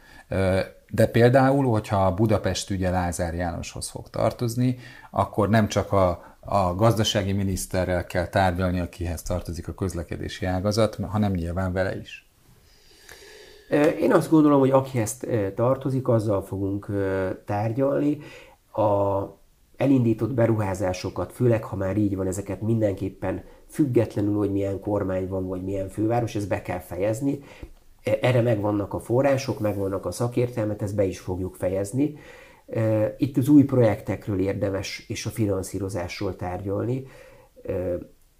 De 0.90 1.06
például, 1.06 1.64
hogyha 1.70 2.14
Budapest 2.14 2.70
ügye 2.70 2.90
Lázár 2.90 3.34
Jánoshoz 3.34 3.88
fog 3.88 4.10
tartozni, 4.10 4.78
akkor 5.10 5.48
nem 5.48 5.68
csak 5.68 5.92
a, 5.92 6.36
a 6.40 6.74
gazdasági 6.74 7.32
miniszterrel 7.32 8.06
kell 8.06 8.26
tárgyalni, 8.26 8.80
akihez 8.80 9.22
tartozik 9.22 9.68
a 9.68 9.74
közlekedési 9.74 10.46
ágazat, 10.46 10.94
hanem 10.94 11.32
nyilván 11.32 11.72
vele 11.72 11.98
is. 11.98 12.27
Én 14.00 14.12
azt 14.12 14.30
gondolom, 14.30 14.58
hogy 14.58 14.70
akihez 14.70 15.20
tartozik, 15.54 16.08
azzal 16.08 16.42
fogunk 16.42 16.86
tárgyalni. 17.44 18.18
A 18.72 19.22
elindított 19.76 20.34
beruházásokat, 20.34 21.32
főleg 21.32 21.64
ha 21.64 21.76
már 21.76 21.96
így 21.96 22.16
van, 22.16 22.26
ezeket 22.26 22.60
mindenképpen 22.60 23.44
függetlenül, 23.66 24.36
hogy 24.36 24.52
milyen 24.52 24.80
kormány 24.80 25.28
van, 25.28 25.46
vagy 25.46 25.62
milyen 25.62 25.88
főváros, 25.88 26.34
ezt 26.34 26.48
be 26.48 26.62
kell 26.62 26.78
fejezni. 26.78 27.38
Erre 28.20 28.40
megvannak 28.40 28.94
a 28.94 28.98
források, 28.98 29.60
megvannak 29.60 30.06
a 30.06 30.10
szakértelmet, 30.10 30.82
ezt 30.82 30.94
be 30.94 31.04
is 31.04 31.18
fogjuk 31.18 31.54
fejezni. 31.54 32.18
Itt 33.16 33.36
az 33.36 33.48
új 33.48 33.64
projektekről 33.64 34.40
érdemes 34.40 35.04
és 35.08 35.26
a 35.26 35.30
finanszírozásról 35.30 36.36
tárgyalni. 36.36 37.06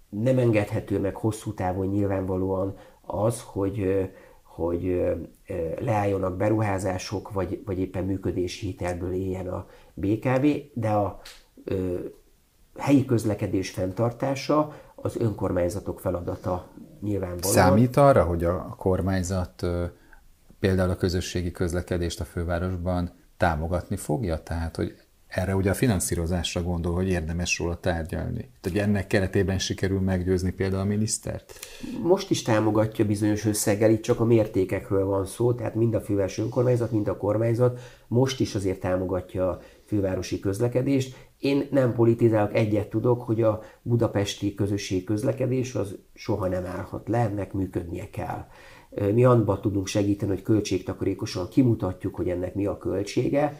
Nem 0.09 0.37
engedhető 0.37 0.99
meg 0.99 1.15
hosszú 1.15 1.53
távon 1.53 1.87
nyilvánvalóan 1.87 2.75
az, 3.01 3.41
hogy 3.41 4.09
hogy 4.59 5.03
leálljonak 5.79 6.37
beruházások, 6.37 7.31
vagy, 7.31 7.61
vagy 7.65 7.79
éppen 7.79 8.05
működési 8.05 8.65
hitelből 8.65 9.13
éljen 9.13 9.47
a 9.47 9.67
BKV, 9.93 10.45
de 10.73 10.89
a 10.89 11.19
helyi 12.77 13.05
közlekedés 13.05 13.69
fenntartása 13.69 14.73
az 14.95 15.17
önkormányzatok 15.17 15.99
feladata 15.99 16.67
nyilvánvalóan. 17.01 17.53
Számít 17.53 17.97
arra, 17.97 18.23
hogy 18.23 18.43
a 18.43 18.75
kormányzat 18.77 19.65
például 20.59 20.89
a 20.89 20.95
közösségi 20.95 21.51
közlekedést 21.51 22.19
a 22.19 22.23
fővárosban 22.23 23.11
támogatni 23.37 23.95
fogja? 23.95 24.43
Tehát, 24.43 24.75
hogy 24.75 24.95
erre 25.29 25.55
ugye 25.55 25.69
a 25.69 25.73
finanszírozásra 25.73 26.63
gondol, 26.63 26.93
hogy 26.93 27.09
érdemes 27.09 27.59
róla 27.59 27.79
tárgyalni. 27.79 28.49
Tehát, 28.61 28.77
ennek 28.77 29.07
keretében 29.07 29.59
sikerül 29.59 29.99
meggyőzni 29.99 30.51
például 30.51 30.81
a 30.81 30.85
minisztert? 30.85 31.53
Most 32.01 32.29
is 32.29 32.41
támogatja 32.41 33.05
bizonyos 33.05 33.45
összeggel, 33.45 33.91
itt 33.91 34.01
csak 34.01 34.19
a 34.19 34.25
mértékekről 34.25 35.05
van 35.05 35.25
szó, 35.25 35.53
tehát 35.53 35.75
mind 35.75 35.93
a 35.93 36.01
fővárosi 36.01 36.41
önkormányzat, 36.41 36.91
mind 36.91 37.07
a 37.07 37.17
kormányzat 37.17 37.79
most 38.07 38.39
is 38.39 38.55
azért 38.55 38.79
támogatja 38.79 39.49
a 39.49 39.59
fővárosi 39.85 40.39
közlekedést. 40.39 41.15
Én 41.39 41.67
nem 41.71 41.93
politizálok, 41.93 42.55
egyet 42.55 42.89
tudok, 42.89 43.21
hogy 43.21 43.41
a 43.41 43.61
budapesti 43.81 44.53
közösségi 44.53 45.03
közlekedés 45.03 45.75
az 45.75 45.97
soha 46.13 46.47
nem 46.47 46.65
állhat 46.65 47.07
le, 47.07 47.17
ennek 47.17 47.53
működnie 47.53 48.09
kell. 48.09 48.45
Mi 49.13 49.25
abban 49.25 49.61
tudunk 49.61 49.87
segíteni, 49.87 50.31
hogy 50.31 50.41
költségtakarékosan 50.41 51.47
kimutatjuk, 51.49 52.15
hogy 52.15 52.29
ennek 52.29 52.55
mi 52.55 52.65
a 52.65 52.77
költsége, 52.77 53.59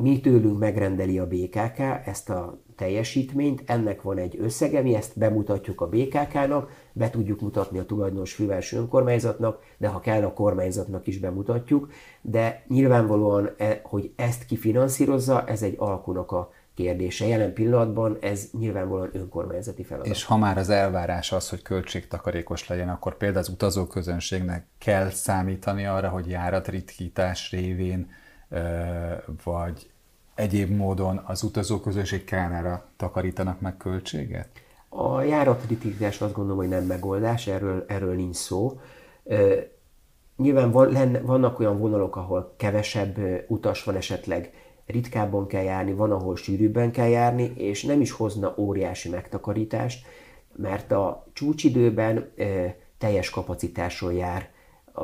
mi 0.00 0.20
tőlünk 0.20 0.58
megrendeli 0.58 1.18
a 1.18 1.26
BKK 1.26 1.78
ezt 2.04 2.30
a 2.30 2.58
teljesítményt, 2.76 3.62
ennek 3.66 4.02
van 4.02 4.18
egy 4.18 4.36
összege, 4.40 4.82
mi 4.82 4.94
ezt 4.94 5.18
bemutatjuk 5.18 5.80
a 5.80 5.88
BKK-nak, 5.88 6.70
be 6.92 7.10
tudjuk 7.10 7.40
mutatni 7.40 7.78
a 7.78 7.84
tulajdonos 7.84 8.34
fővárosi 8.34 8.76
önkormányzatnak, 8.76 9.62
de 9.76 9.88
ha 9.88 10.00
kell, 10.00 10.24
a 10.24 10.32
kormányzatnak 10.32 11.06
is 11.06 11.18
bemutatjuk, 11.18 11.92
de 12.20 12.64
nyilvánvalóan, 12.68 13.50
e, 13.56 13.80
hogy 13.84 14.12
ezt 14.16 14.44
kifinanszírozza, 14.44 15.44
ez 15.46 15.62
egy 15.62 15.74
alkunak 15.78 16.32
a 16.32 16.52
kérdése. 16.74 17.26
Jelen 17.26 17.52
pillanatban 17.52 18.18
ez 18.20 18.48
nyilvánvalóan 18.58 19.10
önkormányzati 19.12 19.84
feladat. 19.84 20.12
És 20.12 20.24
ha 20.24 20.36
már 20.36 20.58
az 20.58 20.68
elvárás 20.68 21.32
az, 21.32 21.48
hogy 21.48 21.62
költségtakarékos 21.62 22.68
legyen, 22.68 22.88
akkor 22.88 23.16
például 23.16 23.44
az 23.44 23.48
utazóközönségnek 23.48 24.66
kell 24.78 25.10
számítani 25.10 25.86
arra, 25.86 26.08
hogy 26.08 26.28
járatritkítás 26.28 27.50
révén 27.50 28.10
vagy 29.44 29.90
egyéb 30.34 30.70
módon 30.70 31.22
az 31.26 31.42
utazóközösség 31.42 32.24
kárára 32.24 32.84
takarítanak 32.96 33.60
meg 33.60 33.76
költséget? 33.76 34.48
A 34.88 35.22
járatritítás 35.22 36.20
azt 36.20 36.32
gondolom, 36.32 36.58
hogy 36.58 36.68
nem 36.68 36.84
megoldás, 36.84 37.46
erről, 37.46 37.84
erről 37.88 38.14
nincs 38.14 38.36
szó. 38.36 38.80
Nyilván 40.36 40.70
van, 40.70 40.92
lenne, 40.92 41.20
vannak 41.20 41.58
olyan 41.58 41.78
vonalok, 41.78 42.16
ahol 42.16 42.54
kevesebb 42.56 43.16
utas 43.48 43.84
van 43.84 43.96
esetleg, 43.96 44.52
ritkábban 44.86 45.46
kell 45.46 45.62
járni, 45.62 45.92
van, 45.92 46.10
ahol 46.10 46.36
sűrűbben 46.36 46.90
kell 46.90 47.08
járni, 47.08 47.52
és 47.56 47.84
nem 47.84 48.00
is 48.00 48.10
hozna 48.10 48.54
óriási 48.56 49.08
megtakarítást, 49.08 50.06
mert 50.56 50.92
a 50.92 51.26
csúcsidőben 51.32 52.32
teljes 52.98 53.30
kapacitásról 53.30 54.12
jár, 54.12 54.50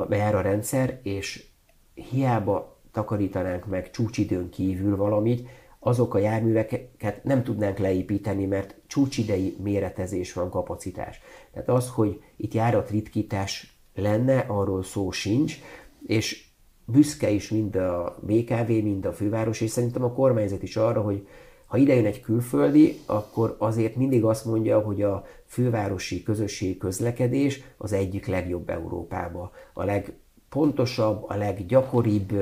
jár 0.09 0.35
a 0.35 0.41
rendszer, 0.41 0.99
és 1.03 1.45
hiába 1.93 2.76
takarítanánk 2.97 3.65
meg 3.65 3.91
csúcsidőn 3.91 4.49
kívül 4.49 4.95
valamit, 4.95 5.47
azok 5.79 6.13
a 6.13 6.17
járműveket 6.17 7.23
nem 7.23 7.43
tudnánk 7.43 7.77
leépíteni, 7.77 8.45
mert 8.45 8.75
csúcsidei 8.87 9.55
méretezés 9.63 10.33
van, 10.33 10.49
kapacitás. 10.49 11.21
Tehát 11.53 11.69
az, 11.69 11.89
hogy 11.89 12.21
itt 12.37 12.53
járatritkítás 12.53 13.77
lenne, 13.95 14.37
arról 14.47 14.83
szó 14.83 15.11
sincs, 15.11 15.59
és 16.07 16.45
büszke 16.85 17.29
is 17.29 17.49
mind 17.49 17.75
a 17.75 18.17
BKV, 18.21 18.67
mind 18.67 19.05
a 19.05 19.13
főváros, 19.13 19.61
és 19.61 19.69
szerintem 19.69 20.03
a 20.03 20.13
kormányzat 20.13 20.63
is 20.63 20.75
arra, 20.75 21.01
hogy 21.01 21.27
ha 21.65 21.77
idejön 21.77 22.05
egy 22.05 22.21
külföldi, 22.21 22.99
akkor 23.05 23.55
azért 23.59 23.95
mindig 23.95 24.23
azt 24.23 24.45
mondja, 24.45 24.79
hogy 24.79 25.01
a 25.01 25.25
fővárosi 25.45 26.23
közösségi 26.23 26.77
közlekedés 26.77 27.61
az 27.77 27.93
egyik 27.93 28.25
legjobb 28.25 28.69
Európába, 28.69 29.51
a 29.73 29.83
leg 29.83 30.13
legpontosabb, 30.49 31.23
a 31.27 31.35
leggyakoribb. 31.35 32.33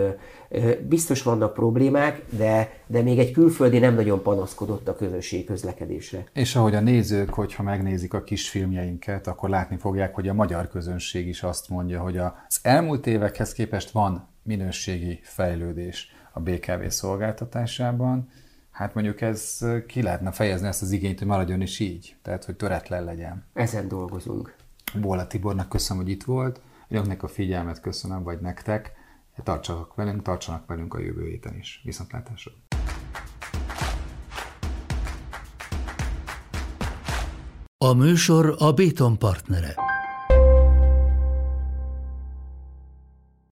Biztos 0.87 1.23
vannak 1.23 1.53
problémák, 1.53 2.21
de, 2.29 2.71
de 2.87 3.01
még 3.01 3.19
egy 3.19 3.31
külföldi 3.31 3.79
nem 3.79 3.95
nagyon 3.95 4.21
panaszkodott 4.21 4.87
a 4.87 4.95
közösség 4.95 5.45
közlekedésre. 5.45 6.25
És 6.33 6.55
ahogy 6.55 6.75
a 6.75 6.79
nézők, 6.79 7.29
hogyha 7.29 7.63
megnézik 7.63 8.13
a 8.13 8.23
kisfilmjeinket, 8.23 9.27
akkor 9.27 9.49
látni 9.49 9.77
fogják, 9.77 10.15
hogy 10.15 10.27
a 10.27 10.33
magyar 10.33 10.67
közönség 10.69 11.27
is 11.27 11.43
azt 11.43 11.69
mondja, 11.69 12.01
hogy 12.01 12.17
az 12.17 12.59
elmúlt 12.61 13.07
évekhez 13.07 13.53
képest 13.53 13.91
van 13.91 14.27
minőségi 14.43 15.19
fejlődés 15.23 16.11
a 16.33 16.39
BKV 16.39 16.87
szolgáltatásában, 16.87 18.29
hát 18.71 18.93
mondjuk 18.93 19.21
ez 19.21 19.65
ki 19.87 20.01
lehetne 20.01 20.31
fejezni 20.31 20.67
ezt 20.67 20.81
az 20.81 20.91
igényt, 20.91 21.19
hogy 21.19 21.27
maradjon 21.27 21.61
is 21.61 21.79
így, 21.79 22.15
tehát 22.21 22.45
hogy 22.45 22.55
töretlen 22.55 23.03
legyen. 23.03 23.45
Ezen 23.53 23.87
dolgozunk. 23.87 24.55
Bóla 25.01 25.27
Tibornak 25.27 25.69
köszönöm, 25.69 26.03
hogy 26.03 26.11
itt 26.11 26.23
volt, 26.23 26.59
önöknek 26.87 27.23
a 27.23 27.27
figyelmet 27.27 27.81
köszönöm, 27.81 28.23
vagy 28.23 28.39
nektek, 28.39 28.91
tartsanak 29.43 29.95
velünk, 29.95 30.21
tartsanak 30.21 30.67
velünk 30.67 30.93
a 30.93 30.99
jövő 30.99 31.25
héten 31.25 31.55
is. 31.55 31.81
Viszontlátásra! 31.83 32.51
A 37.77 37.93
műsor 37.93 38.55
a 38.57 38.71
Béton 38.73 39.17
partnere. 39.17 39.94